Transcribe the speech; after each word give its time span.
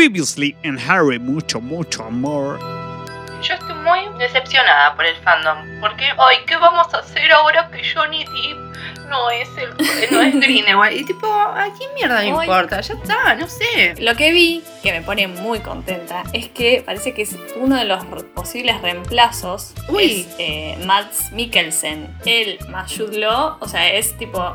Previously 0.00 0.56
en 0.62 0.78
Harry, 0.78 1.18
mucho, 1.18 1.60
mucho 1.60 2.04
amor. 2.04 2.58
Yo 3.42 3.52
estoy 3.52 3.74
muy 3.74 4.18
decepcionada 4.18 4.96
por 4.96 5.04
el 5.04 5.14
fandom. 5.16 5.58
Porque, 5.78 6.06
ay, 6.16 6.38
¿qué 6.46 6.56
vamos 6.56 6.86
a 6.94 7.00
hacer 7.00 7.30
ahora 7.30 7.70
que 7.70 7.82
Johnny 7.86 8.24
Depp 8.24 8.56
no 9.10 9.28
es 9.28 9.46
el 9.58 9.68
no 10.10 10.22
es 10.22 10.40
Greenaway? 10.40 11.00
Y 11.00 11.04
tipo, 11.04 11.26
¿a 11.30 11.66
quién 11.76 11.92
mierda 11.92 12.20
Ay. 12.20 12.28
importa? 12.28 12.80
Ya 12.80 12.94
está, 12.94 13.34
no 13.34 13.46
sé. 13.46 13.94
Lo 13.98 14.16
que 14.16 14.32
vi, 14.32 14.64
que 14.82 14.92
me 14.92 15.02
pone 15.02 15.28
muy 15.28 15.58
contenta, 15.58 16.22
es 16.32 16.48
que 16.48 16.82
parece 16.82 17.12
que 17.12 17.20
es 17.20 17.36
uno 17.56 17.76
de 17.76 17.84
los 17.84 18.02
posibles 18.34 18.80
reemplazos. 18.80 19.74
Uy. 19.88 20.22
Es 20.22 20.34
eh, 20.38 20.78
Mads 20.86 21.32
Mikkelsen. 21.32 22.16
Él 22.24 22.58
más 22.70 22.90
Jude 22.90 23.18
Law, 23.18 23.58
o 23.60 23.68
sea, 23.68 23.86
es 23.92 24.16
tipo. 24.16 24.38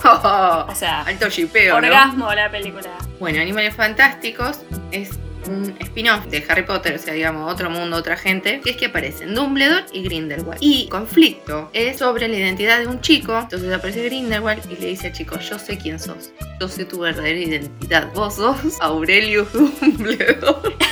O 0.67 0.73
sea, 0.73 1.01
Alto 1.01 1.29
shipeo, 1.29 1.79
¿no? 1.79 1.87
orgasmo 1.87 2.33
la 2.33 2.49
película. 2.49 2.89
Bueno, 3.19 3.39
Animales 3.39 3.75
Fantásticos 3.75 4.61
es 4.91 5.11
un 5.47 5.75
spin-off 5.79 6.25
de 6.25 6.43
Harry 6.47 6.63
Potter, 6.63 6.95
o 6.95 6.99
sea, 6.99 7.13
digamos, 7.13 7.51
otro 7.51 7.69
mundo, 7.69 7.97
otra 7.97 8.17
gente, 8.17 8.61
que 8.61 8.71
es 8.71 8.77
que 8.77 8.87
aparecen 8.87 9.35
Dumbledore 9.35 9.85
y 9.91 10.03
Grindelwald. 10.03 10.59
Y 10.61 10.87
conflicto 10.89 11.69
es 11.73 11.97
sobre 11.99 12.27
la 12.27 12.37
identidad 12.37 12.79
de 12.79 12.87
un 12.87 13.01
chico, 13.01 13.37
entonces 13.37 13.73
aparece 13.73 14.03
Grindelwald 14.05 14.63
y 14.71 14.75
le 14.75 14.87
dice 14.87 15.07
al 15.07 15.13
chico, 15.13 15.39
yo 15.39 15.59
sé 15.59 15.77
quién 15.77 15.99
sos, 15.99 16.31
yo 16.59 16.67
sé 16.67 16.85
tu 16.85 16.99
verdadera 16.99 17.39
identidad, 17.39 18.11
vos 18.13 18.35
sos 18.35 18.79
Aurelius 18.81 19.51
Dumbledore. 19.81 20.75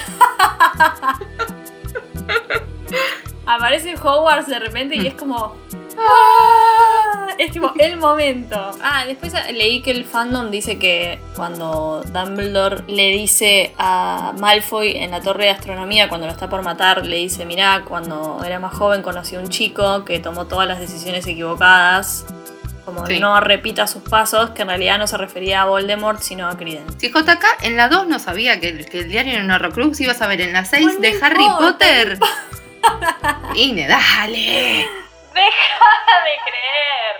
Aparece 3.46 3.96
Hogwarts 3.96 4.48
de 4.48 4.60
repente 4.60 4.96
y 4.96 5.08
es 5.08 5.16
como. 5.16 5.56
¡Ah! 5.98 6.63
Es 7.38 7.52
tipo 7.52 7.72
el 7.80 7.98
momento. 7.98 8.72
Ah, 8.82 9.04
después 9.06 9.34
leí 9.52 9.82
que 9.82 9.92
el 9.92 10.06
fandom 10.06 10.52
dice 10.52 10.78
que 10.78 11.20
cuando 11.36 12.04
Dumbledore 12.06 12.84
le 12.88 13.08
dice 13.12 13.74
a 13.78 14.34
Malfoy 14.40 14.98
en 14.98 15.12
la 15.12 15.22
torre 15.22 15.46
de 15.46 15.50
astronomía, 15.52 16.10
cuando 16.10 16.28
lo 16.28 16.34
está 16.34 16.50
por 16.50 16.62
matar, 16.64 17.06
le 17.06 17.18
dice: 17.18 17.46
Mirá, 17.46 17.84
cuando 17.86 18.42
era 18.46 18.60
más 18.60 18.74
joven 18.74 19.02
conocí 19.02 19.36
a 19.36 19.40
un 19.40 19.50
chico 19.50 20.06
que 20.06 20.20
tomó 20.20 20.46
todas 20.48 20.68
las 20.68 20.80
decisiones 20.80 21.26
equivocadas. 21.28 22.26
Como 22.86 23.06
Sí. 23.08 23.18
no 23.22 23.40
repita 23.40 23.88
sus 23.88 24.04
pasos, 24.04 24.50
que 24.50 24.64
en 24.64 24.68
realidad 24.68 24.98
no 25.00 25.08
se 25.08 25.16
refería 25.18 25.62
a 25.62 25.66
Voldemort, 25.66 26.20
sino 26.20 26.50
a 26.50 26.58
Credence. 26.58 27.00
Si 27.00 27.08
JK 27.10 27.46
en 27.62 27.78
la 27.78 27.88
2 27.88 28.08
no 28.08 28.20
sabía 28.20 28.60
que, 28.60 28.84
que 28.86 29.00
el 29.00 29.10
diario 29.10 29.34
era 29.36 29.44
un 29.44 29.52
horrocrux, 29.52 30.02
ibas 30.02 30.22
a 30.22 30.28
ver 30.28 30.42
en 30.42 30.52
la 30.52 30.66
6 30.66 30.84
Bueno, 30.84 31.00
de 31.00 31.18
Harry 31.22 31.44
importa, 31.46 31.66
Potter. 31.72 32.20
Ine, 33.56 33.88
dale. 33.88 34.86
¡Deja 35.34 35.90
de 36.26 36.36
creer! 36.46 37.16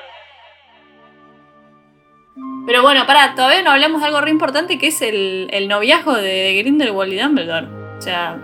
Pero 2.66 2.82
bueno, 2.82 3.06
pará, 3.06 3.36
todavía 3.36 3.62
no 3.62 3.72
hablamos 3.72 4.02
de 4.02 4.08
algo 4.08 4.22
re 4.22 4.30
importante 4.32 4.78
que 4.78 4.88
es 4.88 5.02
el, 5.02 5.48
el 5.52 5.68
noviazgo 5.68 6.14
de, 6.16 6.24
de 6.24 6.56
Grindelwald 6.60 7.12
y 7.14 7.20
Dumbledore. 7.20 7.68
O 7.98 8.02
sea. 8.02 8.38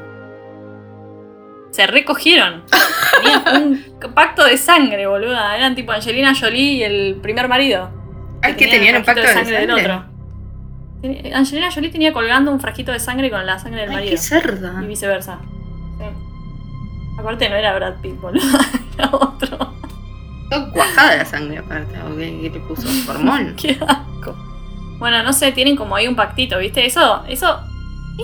Se 1.72 1.86
recogieron. 1.88 2.64
Tenían 3.22 3.84
un 4.03 4.14
pacto 4.14 4.44
de 4.44 4.58
sangre, 4.58 5.08
boluda. 5.08 5.56
Eran 5.56 5.75
tipo 5.75 5.92
Angelina 5.92 6.34
Jolie 6.36 6.73
y 6.73 6.84
el 6.84 7.20
primer 7.22 7.47
marido. 7.47 7.92
Ay, 8.42 8.56
que 8.56 8.67
tenían 8.67 8.97
un 8.97 9.03
pacto 9.03 9.22
de 9.22 9.28
sangre. 9.28 9.59
del 9.59 9.72
otro. 9.72 10.06
Angelina 11.34 11.72
Jolie 11.72 11.90
tenía 11.92 12.12
colgando 12.12 12.52
un 12.52 12.59
frasquito 12.59 12.92
de 12.92 13.00
sangre 13.00 13.30
con 13.30 13.45
la 13.45 13.58
sangre 13.58 13.81
del 13.81 13.90
Ay, 13.92 13.95
marido 13.95 14.12
qué 14.12 14.17
cerda. 14.17 14.80
y 14.84 14.88
viceversa. 14.88 15.40
Sí. 15.97 16.06
Aparte 17.17 17.50
no 17.50 17.56
era 17.56 17.73
Brad 17.75 17.95
Pitt, 18.02 18.20
boludo, 18.20 18.45
otro. 19.11 19.58
Todo 20.50 20.72
cuajada 20.72 21.16
la 21.17 21.25
sangre 21.25 21.59
aparte. 21.59 21.95
¿o 22.02 22.16
¿Qué, 22.17 22.50
le 22.53 22.59
puso? 22.61 22.88
¿Hormón? 23.11 23.56
Qué 23.56 23.78
asco. 23.88 24.36
Bueno, 24.97 25.23
no 25.23 25.31
sé, 25.33 25.52
tienen 25.52 25.75
como 25.75 25.95
ahí 25.95 26.08
un 26.08 26.16
pactito, 26.16 26.58
¿viste? 26.58 26.86
Eso, 26.86 27.23
eso, 27.28 27.59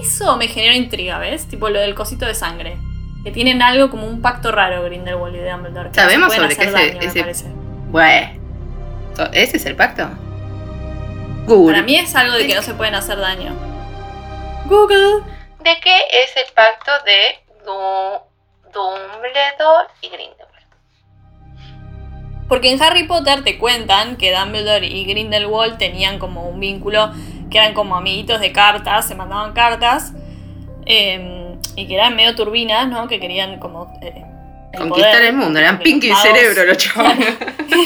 eso 0.01 0.35
me 0.37 0.47
genera 0.47 0.75
intriga, 0.75 1.19
¿ves? 1.19 1.47
Tipo 1.47 1.69
lo 1.69 1.79
del 1.79 1.95
cosito 1.95 2.25
de 2.25 2.35
sangre. 2.35 2.77
Que 3.23 3.31
tienen 3.31 3.61
algo 3.61 3.89
como 3.89 4.05
un 4.07 4.21
pacto 4.21 4.51
raro 4.51 4.83
Grindelwald 4.83 5.35
y 5.35 5.39
Dumbledore. 5.39 5.89
que 5.89 5.95
¿Sabemos 5.99 6.31
se 6.33 6.39
sobre 6.41 6.55
qué 6.55 6.63
ese- 6.63 6.71
daño, 6.71 6.99
me 6.99 7.05
ese- 7.05 7.19
parece. 7.21 7.45
Bueno. 7.89 8.27
So- 9.15 9.31
¿Ese 9.31 9.57
es 9.57 9.65
el 9.65 9.75
pacto? 9.75 10.07
Google. 11.47 11.73
Para 11.75 11.85
mí 11.85 11.95
es 11.95 12.15
algo 12.15 12.33
de 12.35 12.47
que 12.47 12.55
no 12.55 12.61
se 12.61 12.73
pueden 12.73 12.95
hacer 12.95 13.17
daño. 13.19 13.53
Google. 14.65 15.21
¿De 15.63 15.79
qué 15.81 15.95
es 16.23 16.35
el 16.37 16.53
pacto 16.53 16.91
de 17.05 17.39
Du- 17.65 18.21
Dumbledore 18.73 19.87
y 20.01 20.09
Grindelwald? 20.09 20.54
Porque 22.47 22.71
en 22.71 22.81
Harry 22.81 23.03
Potter 23.03 23.43
te 23.43 23.57
cuentan 23.57 24.17
que 24.17 24.31
Dumbledore 24.35 24.85
y 24.85 25.05
Grindelwald 25.05 25.77
tenían 25.77 26.19
como 26.19 26.47
un 26.47 26.59
vínculo 26.59 27.11
que 27.49 27.57
eran 27.57 27.73
como 27.73 27.95
amiguitos 27.95 28.39
de 28.39 28.51
cartas, 28.51 29.07
se 29.07 29.15
mandaban 29.15 29.53
cartas 29.53 30.13
eh, 30.85 31.55
y 31.75 31.87
que 31.87 31.95
eran 31.95 32.15
medio 32.15 32.35
turbinas, 32.35 32.87
¿no? 32.87 33.07
Que 33.07 33.19
querían 33.19 33.59
como... 33.59 33.91
eh, 34.01 34.23
el 34.73 34.79
Conquistar 34.81 35.11
poder, 35.13 35.25
el 35.29 35.35
mundo. 35.37 35.57
Eran 35.57 35.79
Pinky 35.79 36.11
y 36.11 36.15
Cerebro 36.15 36.65
los 36.65 36.77
chavales. 36.83 37.35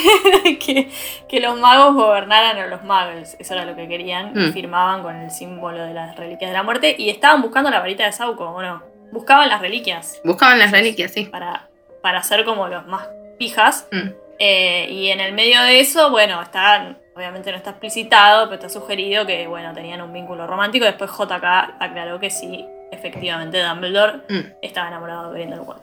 que, 0.59 0.89
que 1.29 1.39
los 1.39 1.57
magos 1.59 1.93
gobernaran 1.93 2.57
a 2.57 2.65
los 2.67 2.83
magos, 2.83 3.35
eso 3.37 3.53
era 3.53 3.63
lo 3.65 3.75
que 3.75 3.87
querían, 3.87 4.33
y 4.35 4.39
Mm. 4.47 4.53
firmaban 4.53 5.03
con 5.03 5.15
el 5.15 5.29
símbolo 5.29 5.83
de 5.83 5.93
las 5.93 6.15
reliquias 6.15 6.49
de 6.49 6.57
la 6.57 6.63
muerte 6.63 6.95
y 6.97 7.09
estaban 7.11 7.41
buscando 7.43 7.69
la 7.69 7.79
varita 7.79 8.05
de 8.05 8.11
Sauco, 8.11 8.45
¿o 8.45 8.61
no? 8.63 8.81
Buscaban 9.11 9.49
las 9.49 9.61
reliquias 9.61 10.19
Buscaban 10.23 10.57
las 10.59 10.71
reliquias, 10.71 11.11
sí. 11.11 11.25
para, 11.25 11.67
para 12.01 12.23
ser 12.23 12.43
como 12.43 12.67
los 12.67 12.85
más 12.87 13.07
pijas. 13.37 13.87
Mm. 13.91 14.09
Eh, 14.39 14.87
y 14.89 15.09
en 15.09 15.19
el 15.19 15.33
medio 15.33 15.61
de 15.63 15.79
eso, 15.81 16.09
bueno, 16.11 16.41
está, 16.41 16.95
obviamente 17.15 17.51
no 17.51 17.57
está 17.57 17.71
explicitado, 17.71 18.45
pero 18.45 18.55
está 18.55 18.69
sugerido 18.69 19.25
que, 19.25 19.47
bueno, 19.47 19.73
tenían 19.73 20.01
un 20.01 20.13
vínculo 20.13 20.47
romántico. 20.47 20.85
Después 20.85 21.11
JK 21.11 21.43
aclaró 21.79 22.19
que 22.19 22.29
sí, 22.29 22.65
efectivamente 22.91 23.61
Dumbledore 23.61 24.19
Mm, 24.29 24.53
estaba 24.61 24.87
enamorado 24.87 25.31
de 25.33 25.39
Grindelwald. 25.41 25.81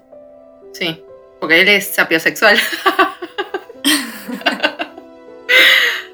sí. 0.72 1.02
Porque 1.38 1.60
él 1.60 1.68
es 1.68 1.94
sapiosexual. 1.94 2.56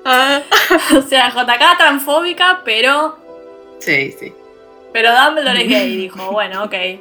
O 0.05 1.03
sea, 1.03 1.31
JK 1.31 1.77
transfóbica, 1.79 2.63
pero, 2.65 3.17
sí, 3.79 4.13
sí. 4.19 4.33
pero 4.93 5.11
Dumbledore 5.15 5.63
es 5.63 5.69
gay, 5.69 5.97
dijo, 5.97 6.33
bueno, 6.33 6.65
ok. 6.65 6.73
Eh, 6.75 7.01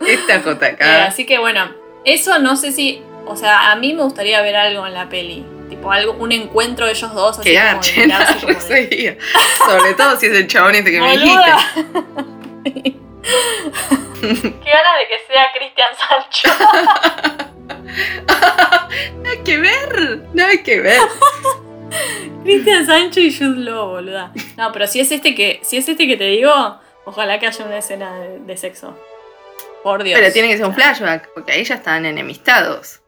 Esta 0.00 0.38
JK. 0.42 0.80
así 1.06 1.24
que 1.26 1.38
bueno, 1.38 1.70
eso 2.04 2.38
no 2.38 2.56
sé 2.56 2.72
si, 2.72 3.02
o 3.26 3.36
sea, 3.36 3.70
a 3.72 3.76
mí 3.76 3.92
me 3.94 4.02
gustaría 4.02 4.40
ver 4.42 4.56
algo 4.56 4.86
en 4.86 4.94
la 4.94 5.08
peli. 5.08 5.44
Tipo, 5.68 5.90
algo, 5.90 6.12
un 6.12 6.30
encuentro 6.30 6.86
de 6.86 6.92
ellos 6.92 7.12
dos, 7.14 7.38
así 7.38 7.50
que 7.50 7.56
como 7.56 7.66
de 7.66 7.72
garche, 7.74 8.00
mirarse 8.06 8.24
nada, 8.34 8.40
como 8.40 8.52
de- 8.52 8.60
seguía. 8.60 9.16
Sobre 9.66 9.94
todo 9.94 10.16
si 10.18 10.26
es 10.26 10.32
el 10.34 10.46
chabón 10.46 10.74
este 10.74 10.90
que 10.92 11.00
me 11.00 11.12
dijiste. 11.16 11.40
Qué 14.20 14.70
ganas 14.70 14.98
de 14.98 15.08
que 15.08 15.18
sea 15.26 15.46
Cristian 15.54 15.88
Sancho. 15.98 16.48
Nada 19.22 19.36
que 19.44 19.58
ver, 19.58 20.20
nada 20.32 20.52
que 20.62 20.80
ver. 20.80 21.00
Cristian 22.44 22.86
Sancho 22.86 23.20
y 23.20 23.32
Jude 23.34 23.60
Law, 23.60 23.88
boluda. 23.90 24.32
No, 24.56 24.72
pero 24.72 24.86
si 24.86 25.00
es 25.00 25.10
este 25.12 25.34
que, 25.34 25.60
si 25.62 25.76
es 25.78 25.88
este 25.88 26.06
que 26.06 26.16
te 26.16 26.24
digo, 26.24 26.52
ojalá 27.04 27.38
que 27.38 27.46
haya 27.46 27.64
una 27.64 27.78
escena 27.78 28.14
de, 28.18 28.38
de 28.40 28.56
sexo. 28.56 28.98
Por 29.84 30.02
Dios. 30.02 30.18
Pero 30.18 30.32
tiene 30.32 30.48
que 30.48 30.56
ser 30.56 30.66
un 30.66 30.74
flashback, 30.74 31.28
porque 31.34 31.52
ahí 31.52 31.62
ya 31.62 31.76
están 31.76 32.04
enemistados. 32.06 33.00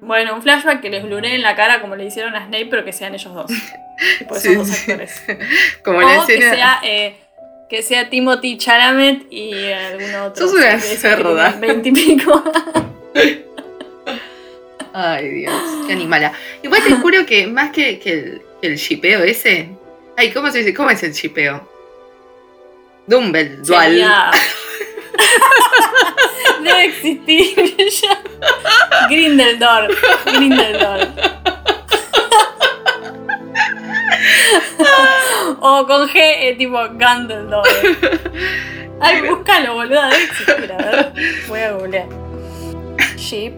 Bueno, 0.00 0.34
un 0.34 0.42
flashback 0.42 0.80
que 0.82 0.90
les 0.90 1.02
blureen 1.02 1.42
la 1.42 1.56
cara 1.56 1.80
como 1.80 1.96
le 1.96 2.04
hicieron 2.04 2.36
a 2.36 2.44
Snape, 2.46 2.66
pero 2.66 2.84
que 2.84 2.92
sean 2.92 3.14
ellos 3.14 3.34
dos. 3.34 3.50
Esos 4.30 4.42
Sí, 4.42 4.54
dos 4.54 4.68
sí. 4.68 4.92
actores. 4.92 5.22
Como 5.82 6.02
la 6.02 6.20
O 6.22 6.26
que 6.26 6.34
escena. 6.34 6.54
sea, 6.54 6.80
eh, 6.84 7.16
que 7.70 7.82
sea 7.82 8.10
Timothy 8.10 8.58
Chalamet 8.58 9.26
y 9.32 9.72
algún 9.72 10.14
otro. 10.16 10.46
Sos 10.46 10.54
una 10.58 10.78
cerda. 10.78 11.52
Veintipico. 11.58 12.44
Ay, 14.92 15.28
Dios, 15.28 15.54
qué 15.86 15.92
animala. 15.94 16.32
Igual 16.62 16.82
te 16.82 16.90
juro 16.92 17.26
que 17.26 17.46
más 17.46 17.70
que, 17.70 17.98
que 17.98 18.12
el, 18.12 18.42
que 18.60 18.68
el 18.68 18.76
shipeo 18.76 19.22
ese. 19.24 19.70
Ay, 20.16 20.30
¿cómo 20.32 20.50
se 20.50 20.58
dice? 20.58 20.72
¿Cómo 20.74 20.90
es 20.90 21.02
el 21.02 21.12
shipeo? 21.12 21.66
Dumbledore. 23.06 23.64
Sería- 23.86 24.30
Debe 26.64 26.84
existir. 26.84 27.56
Grindeldor. 29.08 29.88
Grindeldor. 30.24 31.06
o 35.60 35.86
con 35.86 36.08
G, 36.08 36.18
eh, 36.18 36.54
tipo 36.56 36.78
Gandeldor. 36.94 37.66
Ay, 39.00 39.20
búscalo, 39.22 39.74
boluda. 39.74 40.08
Debe 40.10 40.22
existir, 40.24 40.72
a 40.72 40.76
ver. 40.76 41.12
Voy 41.48 41.60
a 41.60 41.72
googlear. 41.72 42.06
Sheep. 43.16 43.54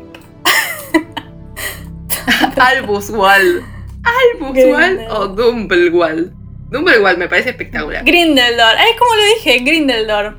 Albus 2.61 3.11
Wall. 3.11 3.63
Albus 4.05 4.41
Wall 4.41 4.55
Grindelwald. 4.55 5.11
o 5.11 5.29
Dumbledore. 5.29 6.25
Dumbledore 6.71 7.17
me 7.17 7.29
parece 7.29 7.51
espectacular. 7.51 8.05
Grindeldor. 8.05 8.77
Ay, 8.77 8.93
como 8.99 9.15
lo 9.15 9.23
dije, 9.37 9.59
Grindeldor. 9.61 10.39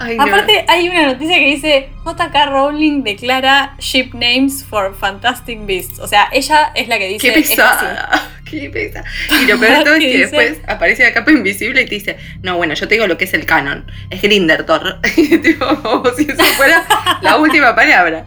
Ay, 0.00 0.16
no. 0.16 0.22
Aparte, 0.24 0.64
hay 0.68 0.88
una 0.88 1.06
noticia 1.06 1.36
que 1.36 1.46
dice: 1.46 1.90
JK 2.04 2.34
Rowling 2.50 3.02
declara 3.02 3.74
ship 3.80 4.12
names 4.14 4.64
for 4.64 4.94
Fantastic 4.94 5.66
Beasts. 5.66 5.98
O 5.98 6.06
sea, 6.06 6.28
ella 6.32 6.70
es 6.74 6.88
la 6.88 6.98
que 6.98 7.08
dice. 7.08 7.28
qué 7.28 7.32
pesada. 7.34 8.30
qué 8.44 8.70
pesa. 8.70 9.04
Y 9.30 9.46
lo 9.46 9.58
peor 9.58 9.78
de 9.78 9.84
todo 9.84 9.94
es 9.94 10.00
¿Qué 10.00 10.06
que 10.06 10.18
dice? 10.18 10.36
después 10.36 10.60
aparece 10.68 11.02
la 11.02 11.12
capa 11.12 11.32
invisible 11.32 11.82
y 11.82 11.86
te 11.86 11.94
dice, 11.96 12.16
no, 12.42 12.56
bueno, 12.56 12.74
yo 12.74 12.86
te 12.86 12.94
digo 12.94 13.06
lo 13.06 13.18
que 13.18 13.24
es 13.24 13.34
el 13.34 13.44
canon. 13.44 13.90
Es 14.10 14.22
Grindeltor. 14.22 15.00
Y 15.16 15.38
tipo, 15.38 15.66
como 15.82 16.10
si 16.14 16.22
eso 16.30 16.44
fuera 16.56 16.86
la 17.20 17.36
última 17.36 17.74
palabra. 17.74 18.24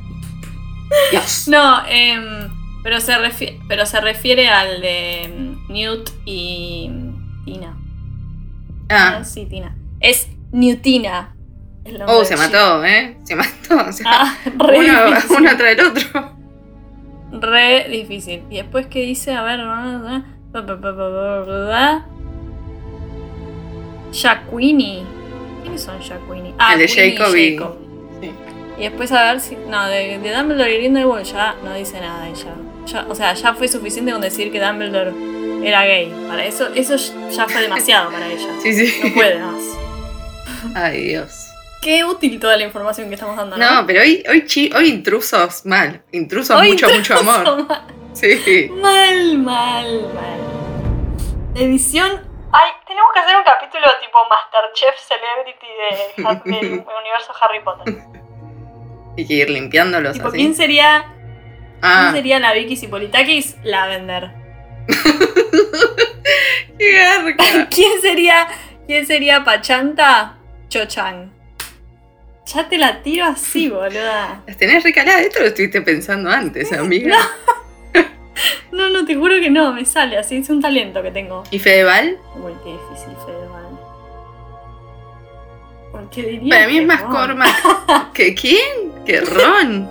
Dios. 1.11 1.47
No, 1.47 1.85
em, 1.87 2.49
pero, 2.83 2.99
se 2.99 3.17
refiere, 3.17 3.59
pero 3.69 3.85
se 3.85 4.01
refiere 4.01 4.49
al 4.49 4.81
de 4.81 5.23
em, 5.23 5.67
Newt 5.69 6.09
y 6.25 6.89
Tina. 7.45 7.77
Ah, 8.89 9.23
sí, 9.23 9.45
Tina. 9.45 9.73
Es 10.01 10.27
Newtina. 10.51 11.35
oh, 12.07 12.23
se 12.25 12.35
mató, 12.37 12.83
¿eh? 12.85 13.17
Se 13.23 13.35
mató. 13.35 13.77
O 13.89 13.91
sea, 13.91 14.05
Ah, 14.07 14.37
re 14.57 14.79
uno, 14.79 15.05
difícil. 15.15 15.37
uno 15.37 15.57
tras 15.57 15.71
el 15.77 15.85
otro. 15.85 16.31
Re 17.33 17.87
difícil. 17.89 18.43
Y 18.49 18.57
después 18.57 18.87
que 18.87 18.99
dice, 19.01 19.33
a 19.33 19.43
ver. 19.43 19.59
Jacquini. 24.11 25.03
¿Quiénes 25.63 25.81
son 25.81 25.99
Jacquini? 26.01 26.53
Ah, 26.57 26.73
El 26.73 26.79
de 26.79 26.87
Jacob 26.87 27.35
y- 27.35 27.55
Jacob. 27.57 27.77
Sí. 28.21 28.31
Y 28.77 28.81
después 28.83 29.11
a 29.11 29.23
ver 29.31 29.39
si. 29.39 29.55
No, 29.69 29.85
de, 29.87 30.19
de 30.19 30.33
Dumbledore 30.35 30.73
y 30.73 30.77
Grindelwald 30.79 31.25
ya 31.25 31.55
no 31.63 31.73
dice 31.73 31.99
nada 32.01 32.27
ella. 32.27 32.53
Ya, 32.87 33.05
o 33.07 33.15
sea, 33.15 33.33
ya 33.33 33.53
fue 33.53 33.67
suficiente 33.67 34.11
con 34.11 34.21
decir 34.21 34.51
que 34.51 34.59
Dumbledore 34.59 35.13
era 35.63 35.85
gay. 35.85 36.11
Para 36.27 36.43
eso, 36.45 36.67
eso 36.75 36.95
ya 37.29 37.47
fue 37.47 37.61
demasiado 37.61 38.11
para 38.11 38.27
ella. 38.27 38.49
Sí, 38.61 38.73
sí. 38.73 38.93
No 39.07 39.13
puede 39.13 39.39
más. 39.39 39.61
Ay, 40.75 41.03
Dios. 41.07 41.47
Qué 41.81 42.03
útil 42.05 42.39
toda 42.39 42.57
la 42.57 42.63
información 42.63 43.07
que 43.09 43.15
estamos 43.15 43.35
dando, 43.35 43.57
¿no? 43.57 43.81
No, 43.81 43.87
pero 43.87 44.01
hoy, 44.01 44.23
hoy, 44.29 44.45
chi- 44.45 44.71
hoy 44.75 44.89
intrusos 44.89 45.65
mal. 45.65 46.03
Intrusos 46.11 46.55
Hoy 46.59 46.73
mucho, 46.73 46.87
mucho 46.89 47.17
amor. 47.17 47.65
mal. 47.67 47.81
Sí. 48.13 48.69
Mal, 48.79 49.37
mal, 49.39 50.01
mal. 50.13 50.39
Edición. 51.55 52.29
Ay, 52.53 52.69
tenemos 52.85 53.09
que 53.13 53.19
hacer 53.19 53.35
un 53.37 53.43
capítulo 53.43 53.87
tipo 54.01 54.19
Masterchef 54.29 54.95
Celebrity 55.07 55.67
de, 56.45 56.51
del 56.67 56.71
universo 56.99 57.33
Harry 57.41 57.61
Potter. 57.63 58.03
Hay 59.17 59.25
que 59.25 59.33
ir 59.33 59.49
limpiándolos 59.49 60.13
tipo, 60.13 60.27
así. 60.27 60.37
¿quién 60.37 60.53
sería, 60.55 61.05
Ah, 61.81 62.09
quién 62.11 62.15
sería 62.15 62.39
la 62.39 62.53
Vicky 62.53 62.75
Cipolitakis? 62.77 63.55
Lavender. 63.63 64.31
qué. 66.77 67.67
¿Quién 67.69 68.01
sería, 68.01 68.47
quién 68.87 69.05
sería 69.07 69.43
Pachanta? 69.43 70.37
Cho-Chang. 70.71 71.29
Ya 72.47 72.67
te 72.67 72.77
la 72.77 73.03
tiro 73.03 73.25
así, 73.25 73.69
boluda. 73.69 74.41
Las 74.47 74.57
tenés 74.57 74.83
recaladas. 74.83 75.21
Esto 75.21 75.41
lo 75.41 75.47
estuviste 75.47 75.81
pensando 75.81 76.31
antes, 76.31 76.71
amiga. 76.73 77.17
No, 78.71 78.89
no, 78.89 79.05
te 79.05 79.13
juro 79.15 79.35
que 79.39 79.51
no, 79.51 79.73
me 79.73 79.85
sale 79.85 80.17
así, 80.17 80.37
es 80.37 80.49
un 80.49 80.61
talento 80.61 81.03
que 81.03 81.11
tengo. 81.11 81.43
¿Y 81.51 81.59
Fedeval? 81.59 82.17
Uy, 82.37 82.53
qué 82.63 82.71
difícil, 82.71 83.13
Fedeval. 83.25 83.79
Porque 85.91 86.23
diría 86.23 86.55
Para 86.55 86.67
mí 86.67 86.77
es 86.77 86.85
más 86.87 87.01
Ron. 87.01 87.11
Cormac. 87.11 88.11
¿Que 88.13 88.33
quién? 88.33 89.03
Que 89.05 89.19
Ron. 89.19 89.83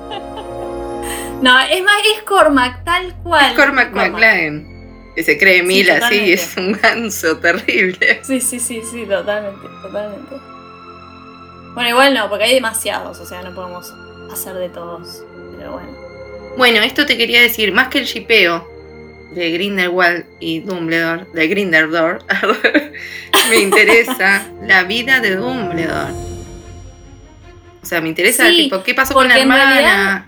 No, 1.43 1.61
es 1.61 1.83
más, 1.85 1.97
es 2.17 2.23
Cormac, 2.23 2.83
tal 2.83 3.15
cual. 3.23 3.51
Es 3.51 3.57
Cormac 3.57 3.93
McLaren. 3.93 5.13
Que 5.15 5.23
se 5.23 5.39
cree 5.39 5.63
mil 5.63 5.89
así 5.91 6.01
totalmente. 6.01 6.33
es 6.33 6.57
un 6.57 6.73
ganso 6.73 7.37
terrible. 7.39 8.21
Sí, 8.23 8.41
sí, 8.41 8.59
sí, 8.59 8.83
sí, 8.91 9.05
totalmente, 9.07 9.67
totalmente. 9.83 10.35
Bueno, 11.75 11.91
igual 11.91 12.15
no, 12.15 12.29
porque 12.29 12.45
hay 12.45 12.55
demasiados, 12.55 13.19
o 13.21 13.25
sea, 13.27 13.43
no 13.43 13.55
podemos 13.55 13.93
hacer 14.33 14.55
de 14.55 14.69
todos. 14.69 15.23
Pero 15.57 15.73
bueno. 15.73 15.89
Bueno, 16.57 16.79
esto 16.83 17.07
te 17.07 17.17
quería 17.17 17.41
decir, 17.41 17.73
más 17.73 17.89
que 17.89 17.99
el 18.01 18.05
shipeo 18.07 18.67
de 19.35 19.51
Grindelwald 19.53 20.25
y 20.41 20.61
Dumbledore, 20.61 21.27
de 21.33 21.47
Grindelwald, 21.49 22.25
me 23.51 23.57
interesa 23.59 24.47
la 24.63 24.83
vida 24.85 25.21
de 25.21 25.37
Dumbledore. 25.37 26.13
O 27.83 27.87
sea, 27.87 28.01
me 28.01 28.09
interesa, 28.09 28.47
Sí, 28.49 28.57
tipo, 28.65 28.83
¿qué 28.83 28.95
pasó 28.95 29.15
con 29.15 29.29
la 29.29 29.39
hermana? 29.39 29.71
realidad- 29.71 30.25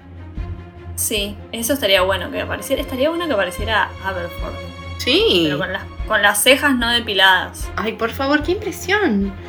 Sí, 0.94 1.37
eso 1.50 1.73
estaría 1.73 2.03
bueno 2.03 2.31
que 2.31 2.41
apareciera. 2.43 2.81
Estaría 2.81 3.09
bueno 3.09 3.27
que 3.27 3.33
apareciera 3.33 3.91
Aberforth. 4.05 4.55
Sí. 4.99 5.43
Pero 5.47 5.59
con 5.59 5.73
las, 5.73 5.83
con 6.06 6.23
las 6.23 6.43
cejas 6.43 6.75
no 6.77 6.91
depiladas. 6.91 7.69
Ay, 7.77 7.93
por 7.94 8.11
favor, 8.11 8.43
qué 8.43 8.53
impresión. 8.53 9.33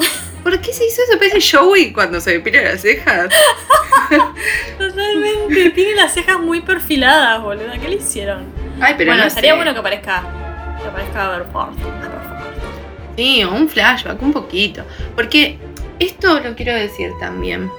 ¿Por 0.44 0.60
qué 0.60 0.74
se 0.74 0.86
hizo 0.86 1.02
eso? 1.08 1.18
Parece 1.18 1.58
Joey 1.58 1.94
cuando 1.94 2.20
se 2.20 2.32
depila 2.34 2.62
las 2.62 2.82
cejas. 2.82 3.30
Totalmente. 4.78 5.70
Tiene 5.72 5.96
las 5.96 6.14
cejas 6.14 6.40
muy 6.40 6.62
perfiladas, 6.62 7.42
boluda. 7.42 7.78
¿Qué 7.80 7.88
le 7.90 7.96
hicieron? 7.96 8.46
Ay, 8.80 8.96
pero 8.98 9.12
bueno, 9.12 9.24
no 9.24 9.28
estaría 9.28 9.52
sé. 9.52 9.56
bueno 9.56 9.74
que 9.74 9.80
aparezca. 9.80 10.24
Que 10.82 10.88
aparezca 10.88 11.26
Aberforth. 11.34 11.78
Sí, 13.16 13.44
o 13.44 13.52
un 13.52 13.70
flashback, 13.70 14.22
un 14.22 14.34
poquito. 14.34 14.84
Porque 15.16 15.58
esto 16.00 16.40
lo 16.40 16.56
quiero 16.56 16.74
decir 16.74 17.12
también. 17.20 17.70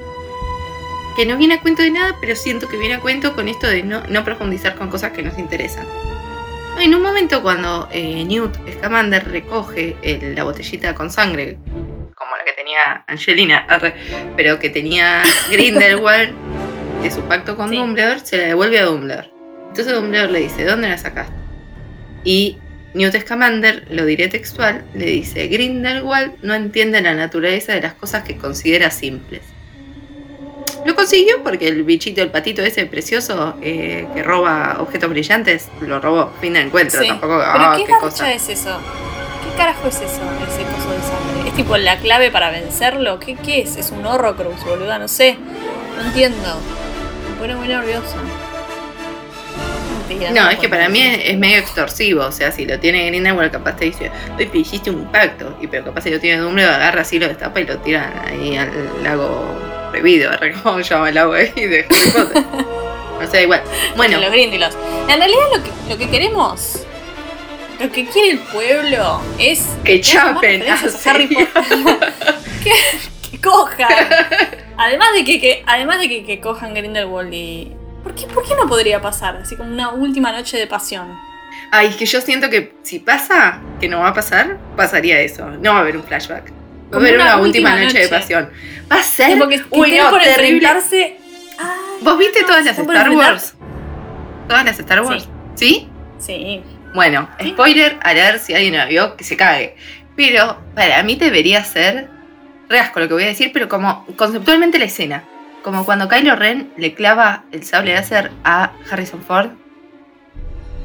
Que 1.16 1.26
no 1.26 1.36
viene 1.36 1.54
a 1.54 1.60
cuento 1.60 1.82
de 1.82 1.90
nada, 1.90 2.16
pero 2.20 2.34
siento 2.36 2.68
que 2.68 2.76
viene 2.76 2.94
a 2.94 3.00
cuento 3.00 3.34
con 3.34 3.48
esto 3.48 3.66
de 3.66 3.82
no, 3.82 4.02
no 4.08 4.24
profundizar 4.24 4.74
con 4.76 4.88
cosas 4.88 5.12
que 5.12 5.22
nos 5.22 5.38
interesan. 5.38 5.86
En 6.80 6.92
un 6.94 7.02
momento 7.02 7.40
cuando 7.42 7.88
eh, 7.92 8.24
Newt 8.24 8.56
Scamander 8.78 9.28
recoge 9.30 9.96
el- 10.02 10.34
la 10.34 10.42
botellita 10.42 10.92
con 10.94 11.08
sangre, 11.10 11.56
tenía 12.74 13.04
Angelina, 13.06 13.66
arre, 13.68 13.94
pero 14.36 14.58
que 14.58 14.70
tenía 14.70 15.22
Grindelwald 15.50 16.34
de 17.02 17.10
su 17.10 17.20
pacto 17.22 17.56
con 17.56 17.68
Sí. 17.70 17.76
Dumbledore, 17.76 18.20
se 18.20 18.36
la 18.38 18.44
devuelve 18.44 18.78
a 18.78 18.84
Dumbledore. 18.86 19.30
Entonces 19.68 19.94
Dumbledore 19.94 20.32
le 20.32 20.40
dice, 20.40 20.64
¿dónde 20.64 20.88
la 20.88 20.98
sacaste? 20.98 21.32
Y 22.24 22.58
Newt 22.94 23.14
Scamander, 23.20 23.86
lo 23.90 24.04
diré 24.06 24.28
textual, 24.28 24.84
le 24.94 25.06
dice, 25.06 25.46
Grindelwald 25.48 26.34
no 26.42 26.54
entiende 26.54 27.00
la 27.02 27.14
naturaleza 27.14 27.72
de 27.72 27.80
las 27.82 27.94
cosas 27.94 28.22
que 28.24 28.36
considera 28.36 28.90
simples. 28.90 29.42
Lo 30.86 30.94
consiguió 30.94 31.42
porque 31.42 31.68
el 31.68 31.82
bichito, 31.82 32.22
el 32.22 32.30
patito 32.30 32.62
ese 32.62 32.86
precioso 32.86 33.56
eh, 33.62 34.06
que 34.14 34.22
roba 34.22 34.76
objetos 34.80 35.08
brillantes, 35.10 35.68
lo 35.80 35.98
robó. 36.00 36.32
Fin 36.40 36.52
de 36.54 36.60
encuentro, 36.60 37.00
Sí. 37.00 37.08
tampoco. 37.08 37.38
¿Pero 37.38 37.64
ah, 37.64 37.74
qué 37.76 37.84
qué 37.86 37.92
cosa. 38.00 38.32
es 38.32 38.48
eso? 38.48 38.78
¿Qué 39.42 39.56
carajo 39.56 39.88
es 39.88 39.96
eso, 39.96 40.04
ese 40.04 40.62
coso 40.62 40.90
de? 40.90 41.03
¿Es 41.54 41.58
tipo 41.58 41.76
la 41.76 41.98
clave 41.98 42.32
para 42.32 42.50
vencerlo? 42.50 43.20
¿Qué, 43.20 43.36
qué 43.36 43.60
es? 43.60 43.76
¿Es 43.76 43.92
un 43.92 44.04
horrocrux, 44.04 44.64
boluda? 44.64 44.98
No 44.98 45.06
sé. 45.06 45.36
No 45.96 46.04
entiendo. 46.04 46.58
Me 47.30 47.36
pone 47.38 47.54
muy 47.54 47.68
nervioso. 47.68 48.16
Mentira, 50.08 50.32
No, 50.32 50.50
es 50.50 50.58
que 50.58 50.68
para 50.68 50.88
mí 50.88 51.00
es, 51.00 51.38
medio 51.38 51.58
extorsivo. 51.58 52.24
O 52.24 52.32
sea, 52.32 52.50
si 52.50 52.66
lo 52.66 52.80
tiene 52.80 53.06
Grindelwald, 53.06 53.52
capaz 53.52 53.76
te 53.76 53.84
dice, 53.84 54.10
hoy 54.36 54.46
te 54.46 54.58
hiciste 54.58 54.90
un 54.90 55.04
pacto. 55.12 55.56
Y 55.60 55.68
pero 55.68 55.84
capaz 55.84 56.00
si 56.00 56.10
lo 56.10 56.18
tiene 56.18 56.42
Dumbledore, 56.42 56.74
agarra 56.74 57.02
así, 57.02 57.20
lo 57.20 57.28
destapa 57.28 57.60
y 57.60 57.66
lo 57.66 57.78
tira 57.78 58.24
ahí 58.26 58.56
al 58.56 58.72
lago 59.04 59.44
prohibido. 59.92 60.32
¿Cómo 60.64 60.80
llama 60.80 61.10
el 61.10 61.14
lago 61.14 61.34
ahí 61.34 61.52
de 61.54 61.86
Harry 61.88 62.10
Potter? 62.10 62.42
O 63.24 63.30
sea, 63.30 63.40
igual. 63.40 63.62
Bueno, 63.96 64.18
Los 64.18 64.32
Grindylows. 64.32 64.76
En 65.08 65.18
realidad 65.18 65.44
lo 65.54 65.62
que, 65.62 65.70
lo 65.88 65.96
que 65.96 66.10
queremos, 66.10 66.84
lo 67.80 67.90
que 67.92 68.06
quiere 68.06 68.30
el 68.32 68.38
pueblo 68.38 69.20
es 69.38 69.62
que 69.84 70.00
chapen. 70.00 70.62
a 70.68 70.74
así. 70.74 71.08
Harry 71.08 71.26
Potter. 71.28 71.52
que, 72.64 72.72
que 73.30 73.40
cojan. 73.40 73.88
Además 74.76 75.08
de 75.14 75.24
que, 75.24 75.40
que- 75.40 75.62
además 75.66 76.00
de 76.00 76.08
que, 76.08 76.24
que 76.24 76.40
cojan 76.40 76.74
Grindelwald 76.74 77.32
y. 77.32 77.72
¿Por 78.02 78.14
qué, 78.14 78.26
¿Por 78.26 78.46
qué 78.46 78.54
no 78.56 78.66
podría 78.68 79.00
pasar? 79.00 79.36
Así 79.36 79.56
como 79.56 79.70
una 79.72 79.90
última 79.90 80.32
noche 80.32 80.58
de 80.58 80.66
pasión. 80.66 81.16
Ay, 81.70 81.86
es 81.88 81.96
que 81.96 82.06
yo 82.06 82.20
siento 82.20 82.50
que 82.50 82.74
si 82.82 82.98
pasa, 82.98 83.60
que 83.80 83.88
no 83.88 84.00
va 84.00 84.08
a 84.08 84.14
pasar, 84.14 84.58
pasaría 84.76 85.20
eso. 85.20 85.46
No 85.48 85.72
va 85.72 85.78
a 85.78 85.80
haber 85.82 85.96
un 85.96 86.02
flashback. 86.02 86.50
Va 86.92 86.96
a 86.96 87.00
haber 87.00 87.14
una 87.14 87.24
una, 87.24 87.36
última, 87.38 87.70
última 87.70 87.84
noche. 87.86 87.98
de 88.00 88.08
pasión. 88.08 88.50
Va 88.92 88.96
a 88.96 89.02
ser. 89.02 89.32
Tipo 89.34 89.48
que, 89.48 89.56
que 89.58 89.64
Uy, 89.70 89.92
no, 89.92 90.10
por 90.10 90.20
terrible. 90.20 90.48
enfrentarse. 90.68 91.16
Ay, 91.58 91.68
¿Vos 92.02 92.18
viste 92.18 92.40
no, 92.42 92.46
todas 92.48 92.64
las 92.64 92.72
¿están 92.72 92.86
por 92.86 92.96
Star 92.96 93.10
Wars? 93.10 93.54
¿Todas 94.48 94.64
las 94.64 94.78
Star 94.80 95.02
Wars? 95.02 95.28
¿Sí? 95.54 95.88
Sí. 96.18 96.62
Bueno, 96.94 97.28
spoiler, 97.44 97.98
a 98.02 98.14
ver 98.14 98.38
si 98.38 98.54
alguien 98.54 98.76
la 98.76 98.86
vio, 98.86 99.16
que 99.16 99.24
se 99.24 99.36
cague. 99.36 99.76
Pero 100.16 100.58
para 100.74 101.02
mí 101.02 101.16
debería 101.16 101.64
ser 101.64 102.08
reasco 102.68 103.00
lo 103.00 103.08
que 103.08 103.14
voy 103.14 103.24
a 103.24 103.26
decir, 103.26 103.50
pero 103.52 103.68
como 103.68 104.06
conceptualmente 104.16 104.78
la 104.78 104.84
escena. 104.86 105.24
Como 105.62 105.84
cuando 105.84 106.08
Kylo 106.08 106.36
Ren 106.36 106.72
le 106.76 106.94
clava 106.94 107.44
el 107.50 107.64
sable 107.64 107.94
láser 107.94 108.30
a 108.44 108.70
Harrison 108.90 109.22
Ford, 109.22 109.48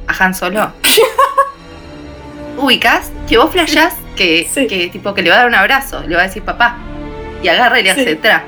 a 0.07 0.23
Han 0.23 0.33
Solo. 0.33 0.73
Ubicás 2.57 3.11
que 3.27 3.37
vos 3.37 3.51
flashás 3.51 3.93
que, 4.15 4.47
Sí. 4.51 4.67
que 4.67 4.89
tipo 4.89 5.13
que 5.13 5.21
le 5.21 5.29
va 5.29 5.35
a 5.35 5.39
dar 5.39 5.47
un 5.47 5.55
abrazo, 5.55 6.03
le 6.07 6.15
va 6.15 6.23
a 6.23 6.25
decir 6.25 6.43
papá. 6.43 6.77
Y 7.43 7.47
agarra 7.47 7.79
y 7.79 7.83
le 7.83 7.93
Sí. 7.93 8.01
hace 8.01 8.11
atrás. 8.13 8.41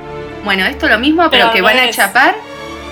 Bueno, 0.43 0.65
esto 0.65 0.87
lo 0.87 0.97
mismo, 0.99 1.29
pero, 1.29 1.43
Pero 1.51 1.53
que 1.53 1.61
van 1.61 1.77
a 1.77 1.89
chapar 1.91 2.35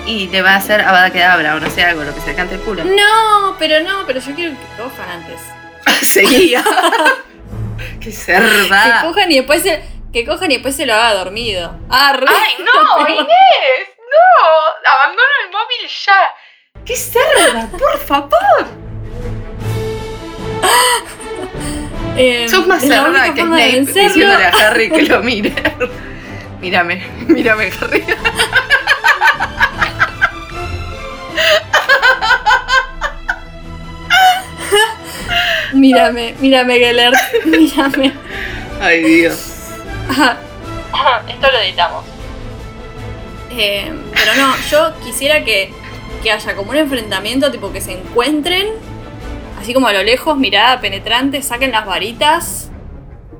y 0.06 0.28
le 0.28 0.42
va 0.42 0.52
a 0.52 0.56
hacer 0.56 0.80
Abada 0.80 1.10
Kedabra 1.10 1.54
o 1.56 1.60
no 1.60 1.70
sé, 1.70 1.84
algo, 1.84 2.02
lo 2.02 2.14
que 2.14 2.20
se 2.20 2.28
le 2.28 2.34
cante 2.34 2.54
el 2.56 2.60
culo. 2.60 2.84
No, 2.84 3.56
pero 3.58 3.80
no, 3.80 4.04
pero 4.06 4.20
yo 4.20 4.34
quiero 4.34 4.52
que 4.52 4.82
cojan 4.82 5.08
antes. 5.10 5.40
Seguía. 6.06 6.62
Qué 8.00 8.06
Que 8.06 8.12
cerda. 8.12 9.02
cojan 9.02 9.30
y 9.30 9.36
después 9.36 9.62
se, 9.62 9.82
que 10.12 10.24
cojan 10.24 10.50
y 10.50 10.54
después 10.54 10.74
se 10.76 10.86
lo 10.86 10.94
haga 10.94 11.14
dormido. 11.14 11.78
Ah, 11.88 12.12
¡Ay, 12.26 12.54
no, 12.64 13.08
Inés! 13.08 13.26
¡No! 13.98 14.90
Abandona 14.90 15.28
el 15.44 15.50
móvil 15.52 15.88
ya. 16.06 16.84
¡Qué 16.84 16.96
cerda! 16.96 17.68
¡Por 17.70 17.98
favor! 17.98 18.66
Eh, 22.16 22.46
Sos 22.48 22.66
más 22.66 22.82
única 22.82 23.32
que 23.34 23.40
Snape 23.42 23.80
diciéndole 23.80 24.44
a 24.46 24.48
Harry 24.50 24.90
que 24.90 25.02
lo 25.02 25.22
mire. 25.22 25.54
mírame, 26.60 27.06
mírame, 27.28 27.70
Harry. 27.80 28.04
Mírame, 35.80 36.34
mírame, 36.40 36.78
Gellert. 36.78 37.16
Mírame. 37.46 38.12
Ay, 38.80 39.02
Dios. 39.02 39.54
Esto 41.28 41.52
lo 41.52 41.58
editamos. 41.58 42.04
Eh, 43.50 43.90
pero 44.12 44.34
no, 44.36 44.54
yo 44.70 44.92
quisiera 45.02 45.42
que, 45.42 45.72
que 46.22 46.30
haya 46.30 46.54
como 46.54 46.72
un 46.72 46.76
enfrentamiento, 46.76 47.50
tipo 47.50 47.72
que 47.72 47.80
se 47.80 47.92
encuentren, 47.92 48.68
así 49.58 49.72
como 49.72 49.88
a 49.88 49.94
lo 49.94 50.02
lejos, 50.02 50.36
mirada 50.36 50.82
penetrante, 50.82 51.40
saquen 51.42 51.72
las 51.72 51.86
varitas, 51.86 52.70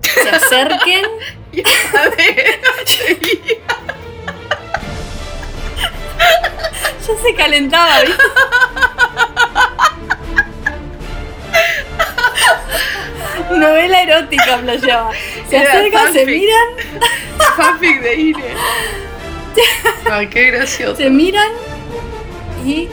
se 0.02 0.28
acerquen. 0.30 1.04
A 1.94 2.08
ver, 2.08 2.60
Ya 7.06 7.22
se 7.22 7.34
calentaba, 7.34 8.00
¿viste? 8.02 8.22
Novela 13.50 14.02
erótica 14.02 14.58
flasheaba. 14.58 15.10
Se 15.48 15.56
Era 15.56 15.70
acercan, 15.70 16.12
se 16.12 16.26
miran, 16.26 16.68
fanfic 17.56 18.00
de 18.02 18.14
Ine. 18.14 18.54
Ay, 20.10 20.26
qué 20.28 20.50
gracioso. 20.50 20.96
se 20.96 21.10
miran 21.10 21.50
y. 22.64 22.88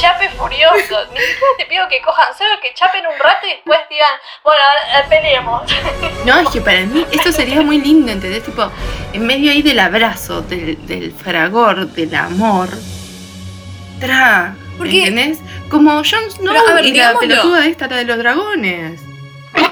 Chape 0.00 0.28
furioso. 0.30 1.06
Ni 1.14 1.20
siquiera 1.20 1.52
te 1.58 1.64
pido 1.66 1.88
que 1.88 2.02
cojan, 2.02 2.26
solo 2.36 2.50
que 2.60 2.74
chapen 2.74 3.02
un 3.06 3.18
rato 3.18 3.46
y 3.46 3.50
después 3.52 3.78
digan, 3.88 4.10
bueno, 4.44 4.60
ahora, 4.62 5.00
eh, 5.00 5.06
peleemos. 5.08 5.62
No, 6.26 6.38
es 6.40 6.48
que 6.50 6.60
para 6.60 6.80
mí 6.80 7.06
esto 7.10 7.32
sería 7.32 7.62
muy 7.62 7.80
lindo, 7.80 8.12
¿entendés? 8.12 8.44
Tipo, 8.44 8.70
en 9.14 9.26
medio 9.26 9.50
ahí 9.50 9.62
del 9.62 9.78
abrazo, 9.78 10.42
del, 10.42 10.86
del 10.86 11.12
fragor, 11.12 11.86
del 11.88 12.14
amor. 12.14 12.68
Tra. 13.98 14.54
Porque- 14.78 14.98
¿Entendés? 15.06 15.38
Como 15.70 15.90
Jon 15.96 16.30
Snow 16.30 16.52
Pero, 16.54 16.68
a 16.68 16.74
ver, 16.74 16.84
y 16.84 16.88
la 16.88 16.92
digámoslo. 16.94 17.28
pelotuda 17.28 17.66
esta, 17.66 17.86
la 17.88 17.96
de 17.96 18.04
los 18.04 18.18
dragones. 18.18 19.00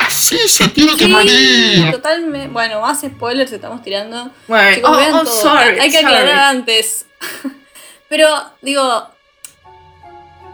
Así 0.00 0.38
se 0.49 0.68
tiene 0.68 0.92
que 0.96 1.04
Sí, 1.04 1.11
morir. 1.11 1.90
totalmente. 1.92 2.49
Bueno, 2.49 2.80
más 2.80 3.02
spoilers 3.02 3.52
estamos 3.52 3.82
tirando. 3.82 4.30
Bueno, 4.49 4.75
Chicos, 4.76 4.90
oh, 4.92 4.96
vean 4.96 5.12
oh, 5.12 5.25
todo. 5.25 5.42
sorry, 5.42 5.78
Hay 5.78 5.90
que 5.90 6.00
sorry. 6.00 6.14
aclarar 6.14 6.38
antes. 6.56 7.06
Pero, 8.08 8.28
digo, 8.62 9.08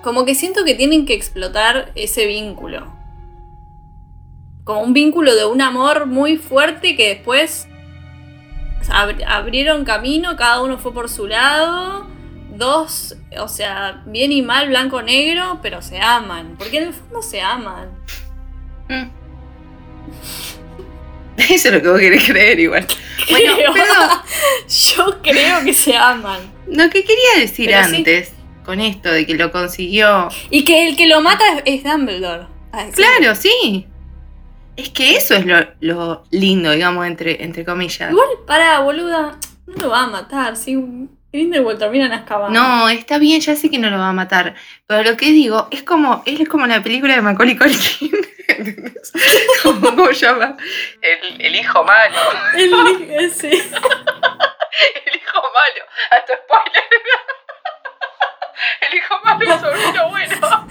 como 0.02 0.25
que 0.25 0.35
siento 0.35 0.64
que 0.64 0.75
tienen 0.75 1.07
que 1.07 1.14
explotar 1.14 1.92
ese 1.95 2.26
vínculo. 2.26 2.92
Como 4.64 4.80
un 4.80 4.92
vínculo 4.95 5.35
de 5.37 5.45
un 5.47 5.61
amor 5.62 6.07
muy 6.07 6.37
fuerte 6.37 6.97
que 6.97 7.09
después 7.14 7.69
abrieron 9.26 9.85
camino, 9.85 10.37
cada 10.37 10.61
uno 10.62 10.78
fue 10.78 10.92
por 10.92 11.09
su 11.09 11.26
lado. 11.26 12.07
Dos, 12.61 13.17
o 13.38 13.49
sea, 13.49 14.02
bien 14.05 14.33
y 14.33 14.43
mal, 14.43 14.69
blanco 14.69 15.00
negro, 15.00 15.61
pero 15.62 15.81
se 15.81 15.99
aman. 15.99 16.57
Porque 16.59 16.76
en 16.76 16.88
el 16.88 16.93
fondo 16.93 17.23
se 17.23 17.40
aman. 17.40 17.88
Mm. 18.87 19.09
Eso 21.50 21.69
es 21.69 21.73
lo 21.75 21.81
que 21.81 21.88
vos 21.88 21.99
querés 21.99 22.25
creer 22.25 22.61
igual. 22.61 22.87
Bueno, 23.31 23.55
Creo. 23.57 23.85
Yo 24.69 25.23
creo 25.23 25.64
que 25.64 25.73
se 25.73 25.97
aman. 25.97 26.40
lo 26.67 26.90
que 26.90 27.02
quería 27.02 27.38
decir 27.38 27.67
Pero 27.71 27.88
sí. 27.88 27.97
antes, 27.97 28.33
con 28.64 28.81
esto 28.81 29.11
de 29.11 29.25
que 29.25 29.35
lo 29.37 29.50
consiguió. 29.52 30.29
Y 30.50 30.64
que 30.64 30.87
el 30.87 30.97
que 30.97 31.07
lo 31.07 31.23
mata 31.23 31.45
es, 31.64 31.83
Dumbledore. 31.83 32.45
Sí. 32.75 32.93
Claro, 32.93 33.35
sí. 33.35 33.87
Es 34.76 34.90
que 34.90 35.17
eso 35.17 35.35
es 35.35 35.47
lo, 35.47 35.57
lo 35.81 36.25
lindo, 36.31 36.73
digamos, 36.73 37.07
entre, 37.07 37.43
entre 37.43 37.64
comillas. 37.64 38.11
Igual, 38.11 38.29
para, 38.47 38.81
boluda, 38.81 39.38
no 39.67 39.75
lo 39.76 39.88
va 39.88 40.02
a 40.05 40.07
matar. 40.09 40.57
Si 40.57 40.76
Grindelwald 41.32 41.78
termina 41.78 42.06
en 42.06 42.12
Azkaban. 42.12 42.52
No, 42.52 42.88
está 42.88 43.18
bien, 43.18 43.40
ya 43.40 43.54
sé 43.54 43.70
que 43.70 43.78
no 43.78 43.88
lo 43.88 43.99
va 43.99 44.08
a 44.08 44.12
matar. 44.12 44.54
Pero 44.87 45.08
lo 45.10 45.16
que 45.16 45.26
digo, 45.26 45.68
es 45.70 45.82
como, 45.84 46.22
él 46.26 46.40
es 46.40 46.49
como 46.49 46.66
la 46.66 46.82
película 46.82 47.14
de 47.14 47.22
Macaulay 47.22 47.56
Culkin. 47.56 48.10
¿Cómo, 49.62 49.80
cómo 49.96 50.06
se 50.08 50.26
llama? 50.26 50.56
El, 51.00 51.40
el 51.40 51.54
hijo 51.54 51.84
malo. 51.84 52.18
El, 52.56 53.10
ese. 53.12 53.49
El 53.50 55.16
hijo 55.16 55.42
malo. 55.54 55.84
Hasta 56.10 56.32
spoiler. 56.37 56.84
El 58.80 58.96
hijo 58.99 59.14
malo, 59.25 59.40
el 59.42 59.60
sobrino 59.60 60.08
bueno. 60.10 60.66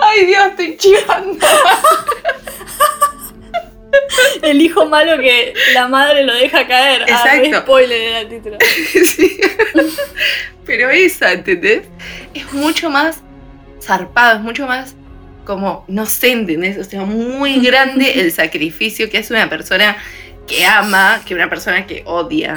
Ay, 0.00 0.26
Dios, 0.26 0.46
estoy 0.46 0.76
chivando. 0.76 1.46
El 4.42 4.60
hijo 4.60 4.86
malo 4.86 5.20
que 5.20 5.54
la 5.72 5.88
madre 5.88 6.24
lo 6.24 6.34
deja 6.34 6.66
caer. 6.66 7.02
Ah, 7.02 7.36
Exacto. 7.36 7.60
spoiler 7.60 8.00
era 8.00 8.20
el 8.20 8.28
título. 8.28 8.58
Sí. 9.04 9.40
Pero 10.64 10.90
esa, 10.90 11.32
¿entendés? 11.32 11.86
Es 12.32 12.52
mucho 12.52 12.88
más 12.88 13.22
zarpado, 13.82 14.38
es 14.38 14.42
mucho 14.42 14.66
más 14.66 14.94
como, 15.44 15.84
no 15.88 16.06
sé, 16.06 16.32
¿entendés? 16.32 16.78
O 16.78 16.84
sea, 16.84 17.02
muy 17.02 17.60
grande 17.66 18.20
el 18.20 18.32
sacrificio 18.32 19.10
que 19.10 19.18
hace 19.18 19.34
una 19.34 19.50
persona 19.50 19.96
que 20.46 20.64
ama 20.64 21.22
que 21.26 21.34
una 21.34 21.48
persona 21.48 21.86
que 21.86 22.02
odia. 22.06 22.54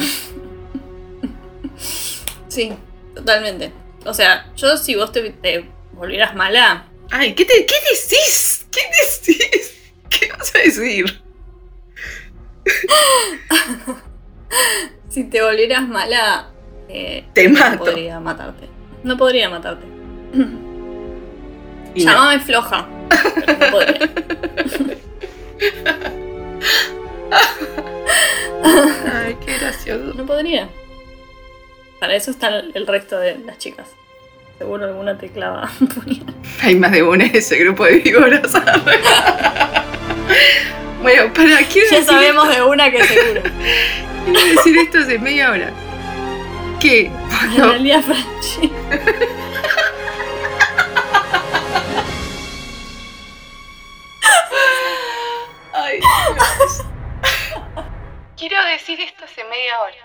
Sí, 2.48 2.72
totalmente. 3.13 3.72
O 4.06 4.13
sea, 4.13 4.48
yo 4.56 4.77
si 4.77 4.96
vos 4.96 5.12
te, 5.12 5.29
te 5.32 5.65
volvieras 5.94 6.36
mala, 6.36 6.86
Ay, 7.10 7.34
¿qué, 7.34 7.46
te, 7.46 7.65
¿qué 7.65 7.75
decís? 7.89 8.65
¿Qué 8.72 8.82
decís? 8.82 9.74
¿Qué 10.10 10.29
vas 10.38 10.53
a 10.56 10.60
decir? 10.60 11.22
si 15.09 15.24
te 15.25 15.41
volvieras 15.41 15.88
mala, 15.88 16.50
eh, 16.89 17.25
Te 17.33 17.47
no 17.50 17.59
mato. 17.59 17.79
podría 17.79 18.19
matarte. 18.19 18.67
No 19.03 19.17
podría 19.17 19.50
matarte. 19.50 19.86
Y 21.95 22.05
no. 22.05 22.12
Llámame 22.12 22.39
floja. 22.39 22.88
pero 23.45 23.57
no 23.59 23.71
podría. 23.71 24.09
Ay, 29.13 29.38
qué 29.45 29.57
gracioso. 29.59 30.13
No 30.15 30.25
podría. 30.25 30.69
Para 32.00 32.15
eso 32.15 32.31
está 32.31 32.59
el 32.59 32.88
resto 32.88 33.17
de 33.19 33.38
las 33.39 33.57
chicas. 33.57 33.88
Seguro 34.57 34.86
alguna 34.86 35.17
te 35.17 35.29
clava. 35.29 35.69
Hay 36.63 36.75
más 36.75 36.91
de 36.91 37.03
una 37.03 37.25
en 37.25 37.36
ese 37.36 37.57
grupo 37.57 37.86
de 37.86 38.00
víboras. 38.00 38.51
Bueno, 41.01 41.34
para, 41.34 41.58
quiero 41.68 41.89
Ya 41.92 41.98
decir 42.00 42.13
sabemos 42.13 42.50
de 42.50 42.62
una 42.63 42.92
que 42.92 43.04
seguro. 43.04 43.42
Quiero 44.25 44.46
decir 44.56 44.77
esto 44.77 44.98
hace 45.00 45.20
media 45.20 45.51
hora. 45.51 45.72
Que 46.82 47.10
cuando. 47.30 47.63
Analia 47.63 48.01
Franchi. 48.01 48.72
Ay, 55.74 56.00
Dios. 56.00 56.84
Quiero 58.38 58.58
decir 58.66 59.00
esto 59.00 59.24
hace 59.25 59.44
media 59.46 59.80
hora. 59.80 59.96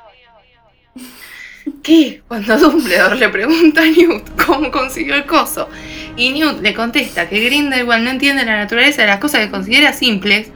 Que 1.82 2.22
cuando 2.28 2.56
Dumbledore 2.58 3.16
le 3.16 3.28
pregunta 3.28 3.82
a 3.82 3.86
Newt 3.86 4.44
cómo 4.46 4.70
consiguió 4.70 5.16
el 5.16 5.26
coso 5.26 5.68
y 6.16 6.30
Newt 6.30 6.60
le 6.60 6.74
contesta 6.74 7.28
que 7.28 7.44
Grindelwald 7.44 8.04
no 8.04 8.10
entiende 8.10 8.44
la 8.44 8.56
naturaleza 8.58 9.02
de 9.02 9.08
las 9.08 9.18
cosas 9.18 9.40
que 9.40 9.50
considera 9.50 9.92
simples, 9.92 10.52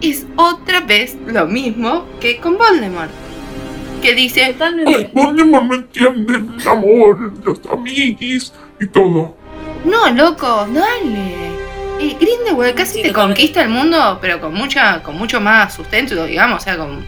es 0.00 0.26
otra 0.36 0.80
vez 0.80 1.16
lo 1.26 1.46
mismo 1.46 2.06
que 2.20 2.38
con 2.38 2.56
Voldemort. 2.58 3.10
Que 4.02 4.14
dice. 4.14 4.54
Voldemort 5.12 5.64
no 5.64 5.74
entiende 5.74 6.34
el 6.34 6.68
amor, 6.68 7.32
los 7.44 7.60
amiguis 7.70 8.52
y 8.80 8.86
todo. 8.86 9.36
No, 9.84 10.10
loco, 10.10 10.66
dale. 10.72 11.46
Eh, 11.98 12.16
Grindelwald 12.20 12.74
casi 12.74 12.96
Sí, 12.96 13.02
te 13.02 13.12
conquista 13.12 13.62
el 13.62 13.70
mundo, 13.70 14.18
pero 14.20 14.40
con 14.40 14.52
mucha, 14.52 15.02
con 15.02 15.16
mucho 15.16 15.40
más 15.40 15.74
sustento, 15.74 16.26
digamos, 16.26 16.60
o 16.60 16.64
sea, 16.64 16.76
con, 16.76 17.04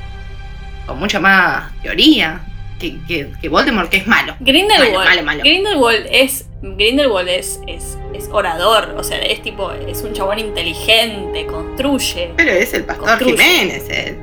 con 0.87 0.99
mucha 0.99 1.21
más 1.21 1.71
teoría 1.83 2.40
que, 2.80 2.99
que, 3.07 3.33
que 3.40 3.49
Voldemort, 3.49 3.90
que 3.90 3.99
es 3.99 4.07
malo. 4.07 4.35
Grindelwald, 4.40 4.95
Malo, 4.95 5.04
malo, 5.04 5.23
malo. 5.25 5.40
Grindelwald 5.42 6.07
es 6.11 6.47
Grindelwald 6.62 7.28
es, 7.28 7.60
es, 7.66 7.96
es 8.14 8.28
orador, 8.32 8.94
o 8.98 9.04
sea, 9.04 9.18
es 9.18 9.42
tipo, 9.42 9.70
es 9.72 10.02
un 10.02 10.12
chabón 10.12 10.38
inteligente, 10.40 11.46
construye. 11.46 12.32
Pero 12.36 12.50
es 12.50 12.74
el 12.74 12.84
pastor 12.84 13.06
Construye. 13.08 13.36
Jiménez, 13.36 13.88
él. 13.90 14.18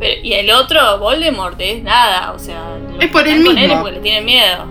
Pero- 0.00 0.20
y 0.22 0.32
el 0.32 0.50
otro, 0.50 0.98
Voldemort, 0.98 1.60
es 1.60 1.82
nada, 1.82 2.32
o 2.32 2.38
sea, 2.38 2.76
Es 3.00 3.08
por 3.10 3.22
él 3.26 3.28
están 3.38 3.44
con 3.46 3.58
él 3.58 3.68
mismo. 3.68 3.74
es 3.74 3.80
porque 3.80 3.92
le 3.96 4.00
tienen 4.00 4.24
miedo. 4.24 4.66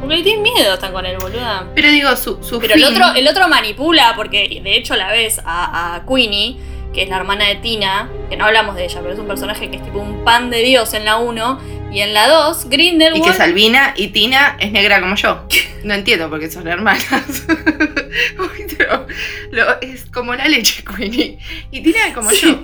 Porque 0.00 0.16
le 0.16 0.22
tienen 0.22 0.42
miedo 0.42 0.74
están 0.74 0.92
con 0.92 1.04
él, 1.06 1.16
boluda. 1.18 1.66
Pero 1.74 1.88
digo, 1.90 2.16
su, 2.16 2.42
su 2.42 2.58
Pero 2.58 2.74
el 2.74 2.84
otro, 2.84 3.04
el 3.14 3.28
otro 3.28 3.48
manipula, 3.48 4.14
porque 4.16 4.60
de 4.64 4.76
hecho 4.76 4.96
la 4.96 5.12
ves 5.12 5.40
a, 5.44 5.94
a 5.96 6.06
Queenie, 6.06 6.56
que 6.94 7.02
es 7.02 7.08
la 7.08 7.16
hermana 7.18 7.46
de 7.48 7.56
Tina, 7.56 8.08
que 8.30 8.36
no 8.36 8.46
hablamos 8.46 8.74
de 8.76 8.84
ella, 8.84 8.98
pero 9.02 9.12
es 9.12 9.18
un 9.20 9.26
personaje 9.26 9.70
que 9.70 9.76
es 9.76 9.84
tipo 9.84 9.98
un 9.98 10.24
pan 10.24 10.50
de 10.50 10.62
Dios 10.62 10.92
en 10.94 11.04
la 11.04 11.18
1, 11.18 11.58
Y 11.92 12.00
en 12.00 12.14
la 12.14 12.26
2, 12.28 12.64
Y 12.64 12.68
Grindelwald. 12.70 13.24
que 13.24 13.32
Salvina 13.34 13.92
y 13.96 14.08
Tina 14.08 14.56
es 14.60 14.72
negra 14.72 15.00
como 15.00 15.14
yo. 15.16 15.46
No 15.84 15.94
entiendo 15.94 16.30
por 16.30 16.38
qué 16.38 16.48
son 16.48 16.68
hermanas. 16.68 17.44
Uy, 18.38 18.66
pero 18.78 19.04
lo- 19.50 19.80
es 19.80 20.04
como 20.06 20.32
la 20.34 20.46
leche, 20.46 20.84
Queenie. 20.84 21.38
Y 21.72 21.80
Tina 21.82 22.06
es 22.06 22.14
como 22.14 22.30
Sí. 22.30 22.46
yo. 22.46 22.58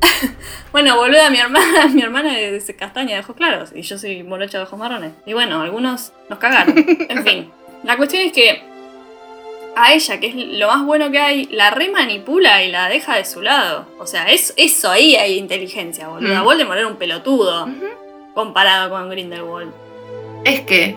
Bueno, 0.72 0.96
boluda, 0.96 1.30
mi 1.30 1.38
hermana, 1.38 1.86
mi 1.86 2.02
hermana 2.02 2.38
es 2.38 2.70
castaña 2.78 3.14
de 3.14 3.20
ojos 3.20 3.36
claros 3.36 3.70
y 3.74 3.80
yo 3.82 3.96
soy 3.98 4.22
morocha 4.22 4.58
de 4.58 4.64
ojos 4.64 4.78
marrones. 4.78 5.12
Y 5.24 5.32
bueno, 5.32 5.62
algunos 5.62 6.12
nos 6.28 6.38
cagaron. 6.38 6.74
En 7.08 7.24
fin, 7.24 7.50
la 7.84 7.96
cuestión 7.96 8.22
es 8.22 8.32
que 8.32 8.62
a 9.74 9.94
ella, 9.94 10.20
que 10.20 10.26
es 10.26 10.34
lo 10.34 10.66
más 10.68 10.84
bueno 10.84 11.10
que 11.10 11.18
hay, 11.18 11.46
la 11.50 11.70
remanipula 11.70 12.62
y 12.64 12.70
la 12.70 12.88
deja 12.90 13.16
de 13.16 13.24
su 13.24 13.40
lado. 13.40 13.88
O 13.98 14.06
sea, 14.06 14.26
es, 14.30 14.52
eso 14.58 14.90
ahí 14.90 15.16
hay 15.16 15.38
inteligencia, 15.38 16.08
boluda. 16.08 16.40
Mm. 16.42 16.44
Voldemort 16.44 16.78
era 16.78 16.86
un 16.88 16.96
pelotudo. 16.96 17.68
Comparado 18.34 18.90
con 18.90 19.08
Grindelwald. 19.10 19.72
Es 20.44 20.60
que. 20.62 20.96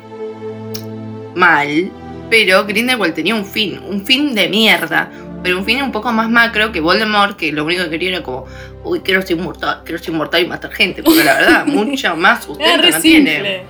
Mal. 1.35 1.91
Pero 2.29 2.65
Grindelwald 2.65 3.13
tenía 3.13 3.35
un 3.35 3.45
fin. 3.45 3.81
Un 3.87 4.05
fin 4.05 4.33
de 4.33 4.47
mierda. 4.47 5.09
Pero 5.43 5.57
un 5.57 5.65
fin 5.65 5.81
un 5.81 5.91
poco 5.91 6.11
más 6.11 6.29
macro 6.29 6.71
que 6.71 6.79
Voldemort, 6.79 7.35
que 7.35 7.51
lo 7.51 7.65
único 7.65 7.83
que 7.85 7.89
quería 7.91 8.09
era 8.09 8.23
como. 8.23 8.45
Uy, 8.83 9.01
quiero 9.01 9.21
ser 9.21 9.37
inmortal, 9.37 9.81
quiero 9.83 9.97
ser 9.97 10.13
inmortal 10.13 10.43
y 10.43 10.47
matar 10.47 10.71
gente. 10.71 11.01
Porque 11.03 11.23
la 11.23 11.33
verdad, 11.35 11.65
mucho 11.67 12.15
más 12.15 12.47
re 12.47 12.53
no 12.91 12.99
tiene. 12.99 12.99
simple. 13.01 13.63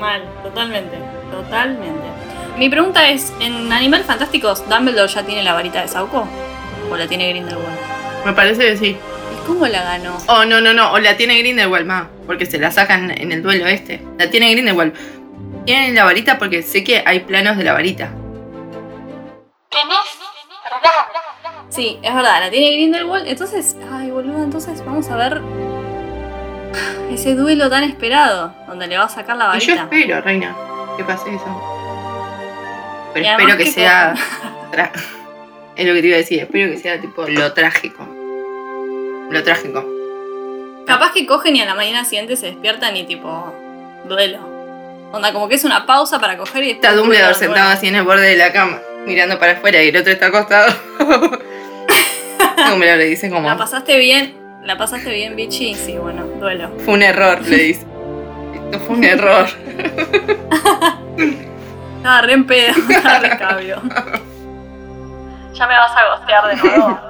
Mal, 0.00 0.22
totalmente, 0.42 0.96
totalmente. 1.30 2.02
Mi 2.58 2.68
pregunta 2.68 3.08
es, 3.08 3.32
¿en 3.40 3.72
Animales 3.72 4.06
Fantásticos 4.06 4.68
Dumbledore 4.68 5.10
ya 5.12 5.22
tiene 5.24 5.42
la 5.42 5.54
varita 5.54 5.80
de 5.80 5.88
Sauco? 5.88 6.26
¿O 6.90 6.96
la 6.96 7.06
tiene 7.06 7.30
Grindelwald? 7.30 7.78
Me 8.24 8.32
parece 8.32 8.62
que 8.62 8.76
sí. 8.76 8.96
¿Y 9.42 9.46
cómo 9.46 9.66
la 9.66 9.82
ganó? 9.82 10.18
Oh, 10.28 10.44
no, 10.44 10.60
no, 10.60 10.72
no. 10.72 10.92
O 10.92 10.98
la 10.98 11.16
tiene 11.16 11.38
Grindelwald 11.38 11.86
más. 11.86 12.06
Porque 12.26 12.46
se 12.46 12.58
la 12.58 12.70
sacan 12.70 13.10
en 13.10 13.32
el 13.32 13.42
duelo 13.42 13.66
este. 13.66 14.00
La 14.18 14.30
tiene 14.30 14.52
Grindelwald. 14.52 14.92
Tienen 15.64 15.94
la 15.94 16.04
varita 16.04 16.38
porque 16.38 16.62
sé 16.62 16.82
que 16.84 17.02
hay 17.04 17.20
planos 17.20 17.56
de 17.56 17.64
la 17.64 17.72
varita. 17.72 18.10
Sí, 21.68 21.98
es 22.02 22.14
verdad, 22.14 22.40
la 22.40 22.50
tiene 22.50 22.72
Grindelwald. 22.72 23.26
Entonces, 23.26 23.76
ay, 23.90 24.10
boludo, 24.10 24.42
entonces 24.42 24.84
vamos 24.84 25.08
a 25.08 25.16
ver 25.16 25.40
ese 27.10 27.34
duelo 27.34 27.70
tan 27.70 27.84
esperado, 27.84 28.54
donde 28.66 28.86
le 28.86 28.98
va 28.98 29.04
a 29.04 29.08
sacar 29.08 29.36
la 29.36 29.56
Y 29.56 29.60
yo 29.60 29.74
varita. 29.76 29.96
espero, 29.96 30.20
reina, 30.20 30.56
que 30.96 31.04
pase 31.04 31.34
eso. 31.34 31.62
Pero 33.14 33.26
espero 33.26 33.56
que 33.56 33.64
que 33.64 33.70
sea. 33.70 34.14
Es 35.74 35.86
lo 35.86 35.94
que 35.94 36.02
te 36.02 36.06
iba 36.08 36.16
a 36.16 36.18
decir. 36.18 36.40
Espero 36.40 36.70
que 36.70 36.78
sea 36.78 37.00
tipo 37.00 37.26
lo 37.26 37.52
trágico. 37.54 38.06
Lo 39.32 39.42
trágico. 39.42 39.84
Capaz 40.86 41.12
que 41.12 41.24
cogen 41.24 41.56
y 41.56 41.62
a 41.62 41.64
la 41.64 41.74
mañana 41.74 42.04
siguiente 42.04 42.36
se 42.36 42.48
despiertan 42.48 42.94
y 42.98 43.04
tipo, 43.04 43.50
duelo. 44.06 44.40
Onda, 45.10 45.32
como 45.32 45.48
que 45.48 45.54
es 45.54 45.64
una 45.64 45.86
pausa 45.86 46.18
para 46.20 46.36
coger 46.36 46.64
y 46.64 46.72
Está 46.72 46.92
Dumbledore 46.92 47.32
sentado 47.32 47.70
así 47.70 47.88
en 47.88 47.96
el 47.96 48.02
borde 48.02 48.26
de 48.26 48.36
la 48.36 48.52
cama, 48.52 48.78
mirando 49.06 49.38
para 49.38 49.52
afuera 49.52 49.82
y 49.82 49.88
el 49.88 49.96
otro 49.96 50.12
está 50.12 50.26
acostado. 50.26 50.70
Dumbledore 52.68 52.98
le 52.98 53.06
dice 53.06 53.30
como. 53.30 53.48
¿La 53.48 53.56
pasaste 53.56 53.96
bien? 53.96 54.36
¿La 54.64 54.76
pasaste 54.76 55.08
bien, 55.10 55.34
bichi? 55.34 55.74
Sí, 55.76 55.96
bueno, 55.96 56.26
duelo. 56.38 56.70
Fue 56.84 56.92
un 56.92 57.02
error, 57.02 57.40
le 57.40 57.56
dice. 57.56 57.86
Esto 58.66 58.80
fue 58.80 58.96
un 58.96 59.04
error. 59.04 59.46
Estaba 61.96 62.20
re 62.20 62.32
en 62.34 62.46
pedo, 62.46 62.74
estaba 62.90 63.18
re 63.20 63.38
cabio. 63.38 63.80
Ya 65.54 65.66
me 65.66 65.74
vas 65.74 65.96
a 65.96 66.16
gostear 66.16 66.48
de 66.48 66.56
nuevo. 66.56 67.00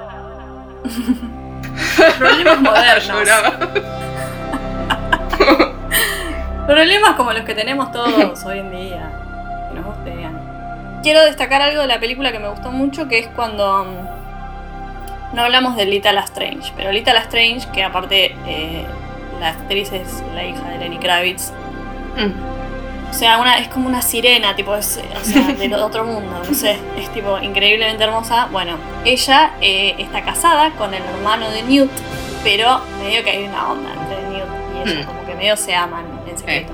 Problemas 2.17 2.61
modernos. 2.61 3.29
Problemas 6.67 7.15
como 7.15 7.33
los 7.33 7.43
que 7.43 7.55
tenemos 7.55 7.91
todos 7.91 8.43
hoy 8.45 8.59
en 8.59 8.71
día. 8.71 9.09
Que 9.69 9.75
nos 9.79 9.85
gostean. 9.85 10.39
Quiero 11.03 11.23
destacar 11.25 11.61
algo 11.61 11.81
de 11.81 11.87
la 11.87 11.99
película 11.99 12.31
que 12.31 12.39
me 12.39 12.47
gustó 12.47 12.71
mucho, 12.71 13.07
que 13.07 13.19
es 13.19 13.27
cuando. 13.35 13.85
mm, 13.85 15.35
No 15.35 15.43
hablamos 15.43 15.75
de 15.75 15.85
Lita 15.85 16.11
Strange, 16.21 16.71
pero 16.77 16.91
Lita 16.91 17.11
Strange, 17.17 17.67
que 17.73 17.83
aparte 17.83 18.35
eh, 18.47 18.85
la 19.39 19.49
actriz 19.49 19.91
es 19.91 20.23
la 20.35 20.45
hija 20.45 20.63
de 20.69 20.77
Lenny 20.77 20.97
Kravitz, 20.99 21.51
Mm. 22.15 22.52
O 23.13 23.15
sea, 23.15 23.37
una, 23.37 23.59
es 23.59 23.67
como 23.67 23.87
una 23.87 24.01
sirena, 24.01 24.55
tipo, 24.55 24.73
es, 24.75 24.99
o 25.21 25.23
sea, 25.23 25.41
del 25.59 25.73
otro 25.75 26.03
mundo, 26.03 26.41
no 26.49 26.55
sé, 26.55 26.77
es 26.97 27.09
tipo 27.13 27.37
increíblemente 27.39 28.03
hermosa. 28.03 28.47
Bueno, 28.51 28.77
ella 29.05 29.51
eh, 29.61 29.93
está 29.99 30.23
casada 30.23 30.71
con 30.71 30.91
el 30.95 31.03
hermano 31.03 31.47
de 31.51 31.61
Newt, 31.61 31.91
pero 32.43 32.81
medio 33.03 33.23
que 33.23 33.29
hay 33.29 33.43
una 33.43 33.71
onda 33.71 33.89
entre 33.93 34.17
Newt 34.29 34.49
y 34.87 34.89
ella, 34.91 35.01
Mm. 35.03 35.05
como 35.05 35.25
que 35.27 35.35
medio 35.35 35.55
se 35.55 35.75
aman 35.75 36.05
en 36.27 36.37
secreto. 36.37 36.73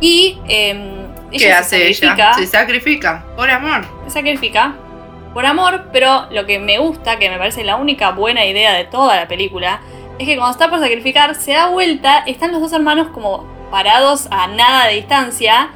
Y 0.00 0.38
eh, 0.48 1.06
¿Qué 1.32 1.36
ella 1.46 1.58
hace 1.58 1.92
se 1.92 2.06
ella? 2.06 2.34
Se 2.34 2.46
sacrifica. 2.46 3.24
Por 3.36 3.50
amor. 3.50 3.84
se 4.04 4.10
sacrifica 4.10 4.74
por 5.32 5.44
amor, 5.44 5.88
pero 5.92 6.26
lo 6.30 6.46
que 6.46 6.60
me 6.60 6.78
gusta, 6.78 7.18
que 7.18 7.28
me 7.28 7.36
parece 7.38 7.64
la 7.64 7.74
única 7.74 8.12
buena 8.12 8.46
idea 8.46 8.72
de 8.74 8.84
toda 8.84 9.16
la 9.16 9.26
película, 9.26 9.80
es 10.20 10.26
que 10.26 10.36
cuando 10.36 10.52
está 10.52 10.70
por 10.70 10.78
sacrificar, 10.78 11.34
se 11.34 11.52
da 11.54 11.66
vuelta, 11.66 12.18
están 12.26 12.52
los 12.52 12.60
dos 12.60 12.72
hermanos 12.72 13.08
como 13.08 13.44
parados 13.70 14.28
a 14.30 14.46
nada 14.46 14.86
de 14.86 14.94
distancia, 14.94 15.70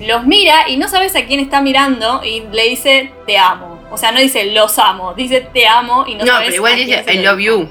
los 0.00 0.24
mira 0.26 0.68
y 0.68 0.76
no 0.76 0.88
sabes 0.88 1.14
a 1.16 1.24
quién 1.26 1.40
está 1.40 1.60
mirando 1.60 2.22
y 2.24 2.40
le 2.52 2.68
dice 2.68 3.12
te 3.26 3.38
amo. 3.38 3.78
O 3.90 3.98
sea, 3.98 4.12
no 4.12 4.20
dice 4.20 4.52
los 4.52 4.78
amo, 4.78 5.14
dice 5.14 5.40
te 5.52 5.66
amo 5.66 6.04
y 6.06 6.14
no, 6.14 6.24
No, 6.24 6.32
sabes 6.32 6.46
pero 6.46 6.56
igual 6.56 6.72
a 6.72 6.76
quién 6.76 6.88
dice 6.88 7.04
se 7.04 7.14
I 7.14 7.22
lo 7.22 7.32
love 7.32 7.40
you. 7.40 7.68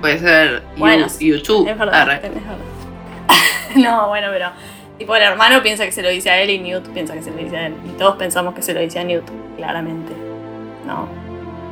Puede 0.00 0.18
ser 0.18 0.62
Bueno, 0.76 1.06
you 1.20 1.42
too. 1.42 1.66
Es 1.68 1.78
verdad, 1.78 2.02
Arre. 2.02 2.14
es 2.16 2.22
verdad. 2.22 2.56
no, 3.76 4.08
bueno, 4.08 4.28
pero 4.30 4.50
tipo 4.98 5.14
el 5.14 5.22
hermano 5.22 5.62
piensa 5.62 5.84
que 5.84 5.92
se 5.92 6.02
lo 6.02 6.08
dice 6.08 6.30
a 6.30 6.40
él 6.40 6.50
y 6.50 6.58
Newt 6.58 6.88
piensa 6.88 7.14
que 7.14 7.22
se 7.22 7.30
lo 7.30 7.36
dice 7.36 7.56
a 7.56 7.66
él. 7.66 7.74
Y 7.86 7.96
todos 7.98 8.16
pensamos 8.16 8.54
que 8.54 8.62
se 8.62 8.74
lo 8.74 8.80
dice 8.80 8.98
a 8.98 9.04
Newt, 9.04 9.28
claramente. 9.56 10.12
No. 10.86 11.08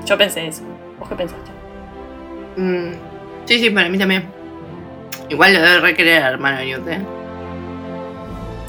Yo 0.07 0.17
pensé 0.17 0.47
eso. 0.47 0.63
¿Vos 0.99 1.09
qué 1.09 1.15
pensaste? 1.15 1.51
Mm, 2.57 2.93
sí, 3.47 3.59
sí, 3.59 3.71
para 3.71 3.89
mí 3.89 3.99
también. 3.99 4.38
Igual 5.29 5.55
lo 5.55 5.61
debe 5.61 5.81
requerir 5.81 6.15
al 6.15 6.35
hermano 6.35 6.59
de 6.59 6.67
Newt, 6.67 6.89
¿eh? 6.89 7.01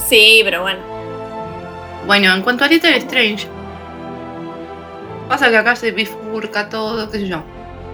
Sí, 0.07 0.41
pero 0.43 0.61
bueno. 0.61 0.79
Bueno, 2.05 2.33
en 2.33 2.41
cuanto 2.41 2.65
a 2.65 2.67
Little 2.67 2.97
Strange, 2.97 3.47
pasa 5.27 5.49
que 5.49 5.57
acá 5.57 5.75
se 5.75 5.91
bifurca 5.91 6.67
todo, 6.69 7.09
qué 7.09 7.19
sé 7.19 7.27
yo. 7.27 7.43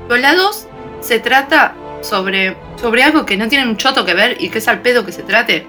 Pero 0.08 0.22
la 0.22 0.34
2 0.34 0.68
se 1.02 1.20
trata 1.20 1.76
sobre, 2.02 2.56
sobre 2.82 3.04
algo 3.04 3.26
que 3.26 3.38
no 3.38 3.48
tiene 3.50 3.68
un 3.68 3.78
choto 3.78 4.06
que 4.06 4.14
ver 4.14 4.38
y 4.40 4.50
que 4.50 4.60
es 4.60 4.68
al 4.68 4.82
pedo 4.82 5.06
que 5.06 5.12
se 5.12 5.24
trate. 5.24 5.68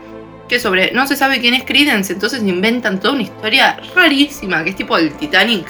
Que 0.48 0.60
sobre, 0.60 0.92
no 0.92 1.06
se 1.06 1.16
sabe 1.16 1.40
quién 1.40 1.54
es 1.54 1.64
Credence, 1.64 2.12
entonces 2.12 2.42
inventan 2.42 3.00
toda 3.00 3.14
una 3.14 3.24
historia 3.24 3.78
rarísima, 3.94 4.62
que 4.62 4.70
es 4.70 4.76
tipo 4.76 4.96
el 4.96 5.12
Titanic. 5.16 5.66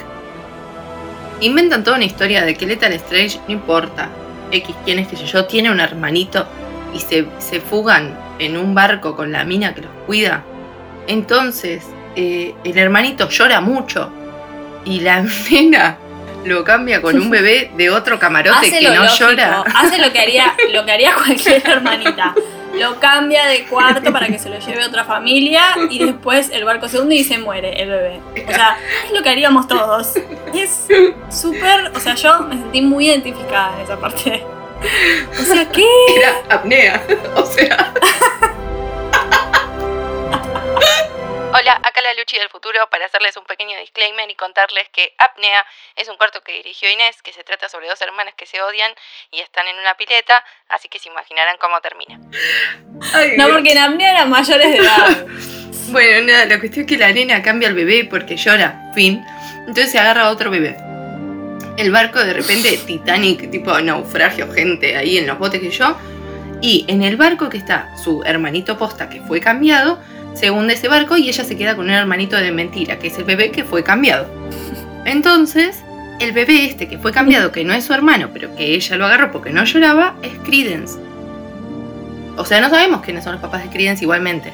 Inventan 1.41 1.83
toda 1.83 1.97
una 1.97 2.05
historia 2.05 2.45
de 2.45 2.55
que 2.55 2.67
Lethal 2.67 2.93
Strange, 2.93 3.39
no 3.47 3.53
importa, 3.53 4.09
X 4.51 4.75
quién 4.85 4.99
es, 4.99 5.07
que 5.07 5.15
sé 5.15 5.25
yo, 5.25 5.45
tiene 5.45 5.71
un 5.71 5.79
hermanito 5.79 6.47
y 6.93 6.99
se, 6.99 7.27
se 7.39 7.59
fugan 7.61 8.17
en 8.39 8.57
un 8.57 8.75
barco 8.75 9.15
con 9.15 9.31
la 9.31 9.43
mina 9.43 9.73
que 9.73 9.81
los 9.81 9.91
cuida. 10.05 10.43
Entonces, 11.07 11.85
eh, 12.15 12.53
el 12.63 12.77
hermanito 12.77 13.29
llora 13.29 13.61
mucho 13.61 14.11
y 14.85 15.01
la 15.01 15.21
nena 15.51 15.97
lo 16.45 16.63
cambia 16.63 17.01
con 17.01 17.19
un 17.19 17.29
bebé 17.29 17.71
de 17.75 17.89
otro 17.89 18.19
camarote 18.19 18.67
Hace 18.67 18.79
que 18.79 18.89
no 18.89 19.03
lógico, 19.03 19.29
llora. 19.31 19.63
Hace 19.75 19.97
lo 19.97 20.11
que 20.11 20.19
haría, 20.19 20.55
lo 20.73 20.85
que 20.85 20.91
haría 20.91 21.13
cualquier 21.13 21.67
hermanita. 21.67 22.33
Lo 22.79 22.99
cambia 22.99 23.45
de 23.45 23.63
cuarto 23.65 24.11
para 24.13 24.27
que 24.27 24.37
se 24.37 24.49
lo 24.49 24.59
lleve 24.59 24.85
otra 24.85 25.03
familia 25.03 25.63
y 25.89 26.03
después 26.03 26.49
el 26.51 26.63
barco 26.63 26.87
se 26.87 26.99
hunde 26.99 27.15
y 27.15 27.23
se 27.23 27.37
muere 27.37 27.81
el 27.81 27.89
bebé. 27.89 28.19
O 28.47 28.53
sea, 28.53 28.77
es 29.05 29.11
lo 29.11 29.23
que 29.23 29.29
haríamos 29.29 29.67
todos. 29.67 30.13
Es 30.53 30.87
súper, 31.29 31.91
o 31.95 31.99
sea, 31.99 32.15
yo 32.15 32.41
me 32.41 32.55
sentí 32.55 32.81
muy 32.81 33.07
identificada 33.07 33.75
en 33.77 33.83
esa 33.83 33.97
parte. 33.97 34.45
O 35.39 35.43
sea, 35.43 35.69
¿qué? 35.71 35.87
Era 36.15 36.43
apnea. 36.49 37.03
O 37.35 37.45
sea. 37.45 37.93
Hola, 41.53 41.81
acá 41.83 42.01
la 42.01 42.13
Luchi 42.13 42.37
del 42.37 42.49
futuro 42.49 42.87
para 42.91 43.05
hacerles 43.05 43.35
un 43.35 43.45
pequeño 43.45 43.79
disclaimer 43.79 44.29
y 44.29 44.35
contarles 44.35 44.89
que 44.89 45.15
Apnea 45.17 45.65
es 45.95 46.07
un 46.07 46.17
corto 46.17 46.41
que 46.41 46.51
dirigió 46.51 46.87
Inés, 46.91 47.21
que 47.23 47.33
se 47.33 47.43
trata 47.43 47.67
sobre 47.67 47.87
dos 47.87 47.99
hermanas 48.01 48.35
que 48.35 48.45
se 48.45 48.61
odian 48.61 48.91
y 49.31 49.39
están 49.39 49.67
en 49.67 49.77
una 49.79 49.95
pileta, 49.95 50.43
así 50.69 50.87
que 50.87 50.99
se 50.99 51.09
imaginarán 51.09 51.57
cómo 51.57 51.79
termina. 51.81 52.19
No, 53.37 53.49
porque 53.49 53.71
en 53.71 53.77
apnea 53.79 54.11
eran 54.11 54.29
mayores 54.29 54.71
de 54.71 54.77
edad. 54.77 55.25
Bueno, 55.89 56.27
nada, 56.27 56.45
la 56.45 56.59
cuestión 56.59 56.85
es 56.85 56.91
que 56.91 56.97
la 56.97 57.11
nena 57.11 57.41
cambia 57.41 57.69
al 57.69 57.75
bebé 57.75 58.05
porque 58.09 58.35
llora, 58.35 58.91
fin. 58.93 59.25
Entonces 59.59 59.91
se 59.91 59.99
agarra 59.99 60.23
a 60.23 60.31
otro 60.31 60.51
bebé. 60.51 60.77
El 61.77 61.91
barco 61.91 62.19
de 62.19 62.33
repente, 62.33 62.79
Titanic, 62.85 63.51
tipo 63.51 63.79
naufragio, 63.79 64.51
gente 64.51 64.97
ahí 64.97 65.17
en 65.17 65.27
los 65.27 65.37
botes 65.37 65.61
que 65.61 65.69
yo. 65.69 65.95
Y 66.59 66.85
en 66.87 67.03
el 67.03 67.17
barco 67.17 67.49
que 67.49 67.57
está 67.57 67.95
su 68.03 68.23
hermanito 68.23 68.79
posta 68.79 69.09
que 69.09 69.21
fue 69.21 69.39
cambiado, 69.39 69.99
se 70.33 70.49
hunde 70.49 70.73
ese 70.73 70.87
barco 70.87 71.17
y 71.17 71.29
ella 71.29 71.43
se 71.43 71.55
queda 71.55 71.75
con 71.75 71.85
un 71.85 71.91
hermanito 71.91 72.35
de 72.35 72.51
mentira, 72.51 72.97
que 72.97 73.07
es 73.07 73.17
el 73.19 73.25
bebé 73.25 73.51
que 73.51 73.63
fue 73.63 73.83
cambiado. 73.83 74.27
Entonces, 75.05 75.83
el 76.19 76.31
bebé 76.31 76.65
este 76.65 76.87
que 76.87 76.97
fue 76.97 77.11
cambiado, 77.11 77.51
que 77.51 77.63
no 77.63 77.73
es 77.73 77.85
su 77.85 77.93
hermano, 77.93 78.29
pero 78.33 78.55
que 78.55 78.73
ella 78.73 78.97
lo 78.97 79.05
agarró 79.05 79.31
porque 79.31 79.51
no 79.51 79.63
lloraba, 79.63 80.15
es 80.23 80.33
Credence. 80.43 80.97
O 82.37 82.45
sea, 82.45 82.59
no 82.59 82.69
sabemos 82.69 83.01
quiénes 83.01 83.23
son 83.23 83.33
los 83.33 83.41
papás 83.41 83.63
de 83.63 83.69
Credence 83.69 84.03
igualmente. 84.03 84.51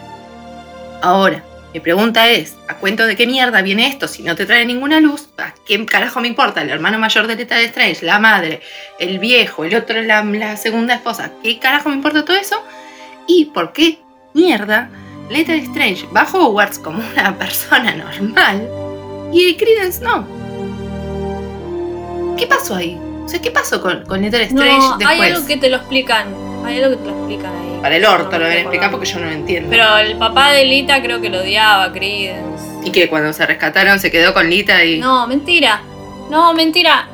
Ahora, 1.01 1.41
mi 1.73 1.79
pregunta 1.79 2.29
es, 2.29 2.55
¿a 2.67 2.75
cuento 2.75 3.05
de 3.07 3.15
qué 3.15 3.25
mierda 3.25 3.62
viene 3.63 3.88
esto 3.88 4.07
si 4.07 4.21
no 4.21 4.36
te 4.36 4.45
trae 4.45 4.63
ninguna 4.65 4.99
luz? 4.99 5.27
¿A 5.38 5.53
qué 5.65 5.83
carajo 5.86 6.21
me 6.21 6.27
importa? 6.27 6.62
El 6.62 6.69
hermano 6.69 6.99
mayor 6.99 7.25
de 7.25 7.36
Leta 7.36 7.55
de 7.55 7.65
Strange, 7.65 8.05
la 8.05 8.19
madre, 8.19 8.62
el 8.99 9.17
viejo, 9.17 9.63
el 9.65 9.75
otro, 9.75 10.01
la, 10.03 10.23
la 10.23 10.55
segunda 10.55 10.93
esposa. 10.93 11.31
¿Qué 11.41 11.57
carajo 11.57 11.89
me 11.89 11.95
importa 11.95 12.23
todo 12.23 12.38
eso? 12.38 12.62
¿Y 13.27 13.45
por 13.45 13.73
qué 13.73 13.99
mierda 14.33 14.89
Leta 15.29 15.53
de 15.53 15.59
Strange 15.59 16.05
va 16.15 16.21
a 16.21 16.31
Hogwarts 16.31 16.77
como 16.77 17.01
una 17.13 17.36
persona 17.38 17.95
normal 17.95 18.67
y 19.31 19.55
Credence 19.55 20.03
no? 20.03 20.27
¿Qué 22.38 22.45
pasó 22.45 22.75
ahí? 22.75 22.99
O 23.25 23.27
sea, 23.27 23.41
¿qué 23.41 23.49
pasó 23.51 23.81
con, 23.81 24.05
con 24.05 24.21
Leta 24.21 24.38
de 24.38 24.43
Strange 24.43 24.77
No, 24.77 24.97
después? 24.97 25.19
hay 25.21 25.31
algo 25.31 25.47
que 25.47 25.57
te 25.57 25.69
lo 25.69 25.77
explican. 25.77 26.27
Hay 26.65 26.82
algo 26.82 26.97
que 26.97 27.04
te 27.04 27.10
lo 27.10 27.17
explican 27.17 27.54
ahí. 27.56 27.80
Para 27.82 27.95
el 27.97 28.06
orto 28.06 28.32
No 28.32 28.39
lo 28.39 28.45
deben 28.45 28.60
explicar 28.60 28.91
porque 28.91 29.06
yo 29.06 29.19
no 29.19 29.26
lo 29.26 29.32
entiendo. 29.32 29.69
Pero 29.69 29.97
el 29.97 30.17
papá 30.17 30.52
de 30.52 30.65
Lita 30.65 31.02
creo 31.02 31.19
que 31.21 31.30
lo 31.30 31.39
odiaba 31.39 31.86
a 31.86 31.91
Credence. 31.91 32.63
Y 32.86 32.91
que 32.91 33.10
cuando 33.10 33.34
se 33.34 33.45
rescataron 33.45 33.99
se 33.99 34.12
quedó 34.12 34.34
con 34.34 34.49
Lita 34.49 34.84
y... 34.84 34.99
No, 34.99 35.28
mentira. 35.28 35.82
No, 36.30 36.54
mentira. 36.54 37.08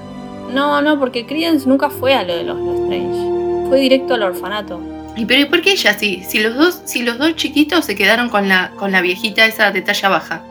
No, 0.52 0.82
no, 0.82 1.00
porque 1.00 1.26
Credence 1.26 1.68
nunca 1.68 1.90
fue 1.90 2.14
a 2.14 2.24
lo 2.24 2.36
de 2.36 2.44
los 2.44 2.58
Lestrange. 2.58 3.68
Fue 3.70 3.80
directo 3.80 4.16
al 4.16 4.24
orfanato. 4.24 4.82
¿Y 5.16 5.26
pero 5.26 5.42
¿y 5.42 5.46
por 5.46 5.62
qué 5.62 5.72
ella 5.72 5.94
sí? 5.94 6.24
Si 6.28 6.40
los 6.40 6.56
dos, 6.56 6.82
si 6.86 7.04
los 7.04 7.18
dos 7.18 7.36
chiquitos 7.36 7.86
se 7.86 7.96
quedaron 7.96 8.30
con 8.30 8.48
la, 8.48 8.72
con 8.78 8.92
la 8.92 9.02
viejita 9.02 9.46
esa 9.46 9.72
de 9.72 9.82
talla 9.82 10.10
baja. 10.10 10.42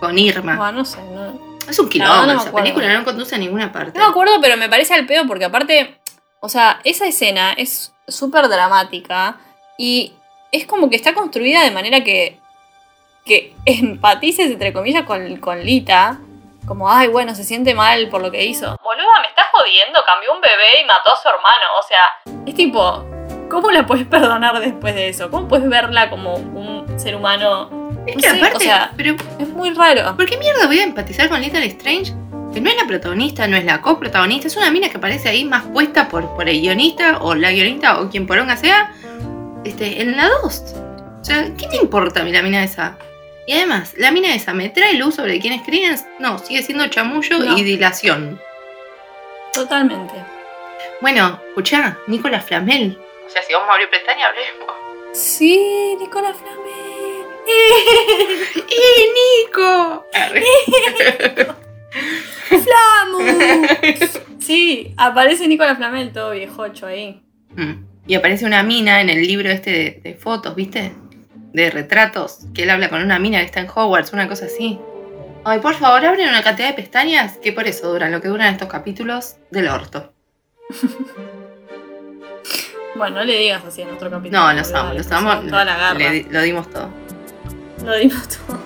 Con 0.00 0.18
Irma. 0.18 0.56
Bueno, 0.56 0.72
no 0.72 0.84
sé. 0.84 0.98
No, 1.14 1.50
es 1.68 1.78
un 1.78 1.88
quilombo, 1.88 2.26
no 2.26 2.34
me 2.34 2.40
esa 2.40 2.52
película 2.52 2.92
no 2.92 3.04
conduce 3.04 3.34
a 3.34 3.38
ninguna 3.38 3.70
parte. 3.70 3.98
no 3.98 4.04
me 4.04 4.10
acuerdo, 4.10 4.32
pero 4.40 4.56
me 4.56 4.68
parece 4.68 4.94
al 4.94 5.06
pedo 5.06 5.26
porque 5.26 5.44
aparte, 5.44 6.00
o 6.40 6.48
sea, 6.48 6.80
esa 6.84 7.06
escena 7.06 7.52
es 7.52 7.92
súper 8.10 8.48
dramática 8.48 9.36
y 9.78 10.12
es 10.52 10.66
como 10.66 10.90
que 10.90 10.96
está 10.96 11.14
construida 11.14 11.62
de 11.62 11.70
manera 11.70 12.02
que, 12.02 12.38
que 13.24 13.54
empatices, 13.64 14.50
entre 14.50 14.72
comillas, 14.72 15.04
con, 15.04 15.36
con 15.36 15.62
Lita. 15.64 16.18
Como, 16.66 16.90
ay, 16.90 17.08
bueno, 17.08 17.34
se 17.34 17.42
siente 17.42 17.74
mal 17.74 18.08
por 18.10 18.20
lo 18.20 18.30
que 18.30 18.44
hizo. 18.44 18.76
Boluda, 18.82 19.20
me 19.22 19.28
estás 19.28 19.46
jodiendo, 19.52 20.00
cambió 20.04 20.32
un 20.32 20.40
bebé 20.40 20.82
y 20.82 20.86
mató 20.86 21.12
a 21.12 21.16
su 21.16 21.28
hermano. 21.28 21.64
O 21.78 21.82
sea, 21.82 22.04
es 22.46 22.54
tipo, 22.54 23.04
¿cómo 23.50 23.70
la 23.70 23.86
puedes 23.86 24.06
perdonar 24.06 24.60
después 24.60 24.94
de 24.94 25.08
eso? 25.08 25.30
¿Cómo 25.30 25.48
puedes 25.48 25.68
verla 25.68 26.10
como 26.10 26.34
un 26.34 26.86
ser 26.98 27.16
humano? 27.16 27.70
es 28.06 28.16
no 28.16 28.22
que 28.22 28.28
sé, 28.30 28.36
aparte, 28.36 28.56
o 28.56 28.60
sea- 28.60 28.92
pero 28.96 29.16
Es 29.38 29.48
muy 29.48 29.70
raro. 29.70 30.16
¿por 30.16 30.26
qué 30.26 30.36
mierda 30.36 30.66
voy 30.66 30.78
a 30.80 30.84
empatizar 30.84 31.28
con 31.28 31.40
Little 31.40 31.64
Strange? 31.66 32.12
Que 32.52 32.60
no 32.60 32.68
es 32.70 32.76
la 32.76 32.86
protagonista, 32.86 33.46
no 33.46 33.56
es 33.56 33.64
la 33.64 33.80
coprotagonista, 33.80 34.48
es 34.48 34.56
una 34.56 34.70
mina 34.70 34.88
que 34.88 34.96
aparece 34.96 35.28
ahí 35.28 35.44
más 35.44 35.64
puesta 35.66 36.08
por, 36.08 36.34
por 36.34 36.48
el 36.48 36.60
guionista 36.60 37.18
o 37.20 37.34
la 37.34 37.52
guionista 37.52 38.00
o 38.00 38.10
quien 38.10 38.26
poronga 38.26 38.56
sea, 38.56 38.92
este, 39.64 40.02
en 40.02 40.16
la 40.16 40.28
2. 40.42 40.74
O 41.20 41.24
sea, 41.24 41.44
¿qué 41.56 41.68
me 41.68 41.76
importa 41.76 42.20
a 42.20 42.24
mí 42.24 42.32
la 42.32 42.42
mina 42.42 42.64
esa? 42.64 42.96
Y 43.46 43.52
además, 43.52 43.94
la 43.96 44.10
mina 44.10 44.34
esa 44.34 44.52
me 44.52 44.68
trae 44.68 44.94
luz 44.94 45.14
sobre 45.16 45.38
quién 45.40 45.52
es 45.52 45.62
Credence. 45.62 46.04
No, 46.18 46.38
sigue 46.38 46.62
siendo 46.62 46.86
chamullo 46.88 47.38
No. 47.38 47.56
y 47.56 47.62
dilación. 47.62 48.40
Totalmente. 49.52 50.14
Bueno, 51.00 51.40
escuchá, 51.48 51.98
Nicolás 52.06 52.44
Flamel. 52.46 52.98
O 53.26 53.28
sea, 53.28 53.42
si 53.42 53.52
vamos 53.52 53.68
a 53.68 53.72
abrir 53.74 53.88
pestaña, 53.90 54.26
hablemos. 54.26 54.74
Sí, 55.12 55.96
Nicolás 56.00 56.36
Flamel. 56.36 56.60
¡Eh, 58.70 59.08
Nico! 59.46 60.06
¡Flamos! 62.48 64.20
Sí, 64.38 64.94
aparece 64.96 65.46
Nicolás 65.46 65.76
Flamel 65.76 66.12
todo 66.12 66.32
viejocho 66.32 66.86
ahí. 66.86 67.22
Mm. 67.56 67.84
Y 68.06 68.14
aparece 68.14 68.44
una 68.46 68.62
mina 68.62 69.00
en 69.00 69.10
el 69.10 69.22
libro 69.22 69.48
este 69.50 69.70
de, 69.70 70.00
de 70.02 70.14
fotos, 70.14 70.54
¿viste? 70.54 70.94
De 71.52 71.70
retratos, 71.70 72.40
que 72.54 72.64
él 72.64 72.70
habla 72.70 72.88
con 72.88 73.02
una 73.02 73.18
mina 73.18 73.38
que 73.38 73.46
está 73.46 73.60
en 73.60 73.68
Hogwarts, 73.68 74.12
una 74.12 74.28
cosa 74.28 74.46
así. 74.46 74.78
Ay, 75.44 75.60
por 75.60 75.74
favor, 75.74 76.04
abren 76.04 76.28
una 76.28 76.42
cantidad 76.42 76.68
de 76.68 76.74
pestañas 76.74 77.38
que 77.38 77.52
por 77.52 77.66
eso 77.66 77.92
duran 77.92 78.12
lo 78.12 78.20
que 78.20 78.28
duran 78.28 78.52
estos 78.52 78.68
capítulos 78.68 79.36
del 79.50 79.68
orto. 79.68 80.12
Bueno, 82.96 83.20
no 83.20 83.24
le 83.24 83.38
digas 83.38 83.64
así 83.64 83.82
en 83.82 83.90
otro 83.90 84.10
capítulo. 84.10 84.40
No, 84.40 84.52
los 84.52 84.72
amo, 84.74 84.92
los 84.92 85.10
amo. 85.10 85.40
Toda 85.48 85.64
la 85.64 85.76
garra. 85.76 85.98
Le 85.98 86.26
lo 86.28 86.42
dimos 86.42 86.68
todo. 86.70 86.90
Lo 87.84 87.96
dimos 87.96 88.28
todo. 88.28 88.58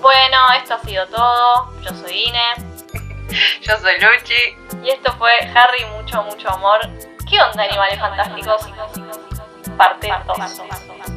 Bueno, 0.00 0.38
esto 0.56 0.74
ha 0.74 0.80
sido 0.80 1.06
todo. 1.06 1.72
Yo 1.82 1.90
soy 1.90 2.24
Ine. 2.24 2.54
Yo 3.62 3.76
soy 3.78 3.94
Luchi. 4.00 4.56
Y 4.84 4.90
esto 4.90 5.12
fue 5.18 5.32
Harry, 5.54 5.84
mucho, 5.96 6.22
mucho 6.22 6.48
amor. 6.50 6.80
¿Qué 7.28 7.40
onda, 7.40 7.64
animales 7.64 7.98
fantásticos? 7.98 8.68
Parte 9.76 10.12
2. 10.26 11.15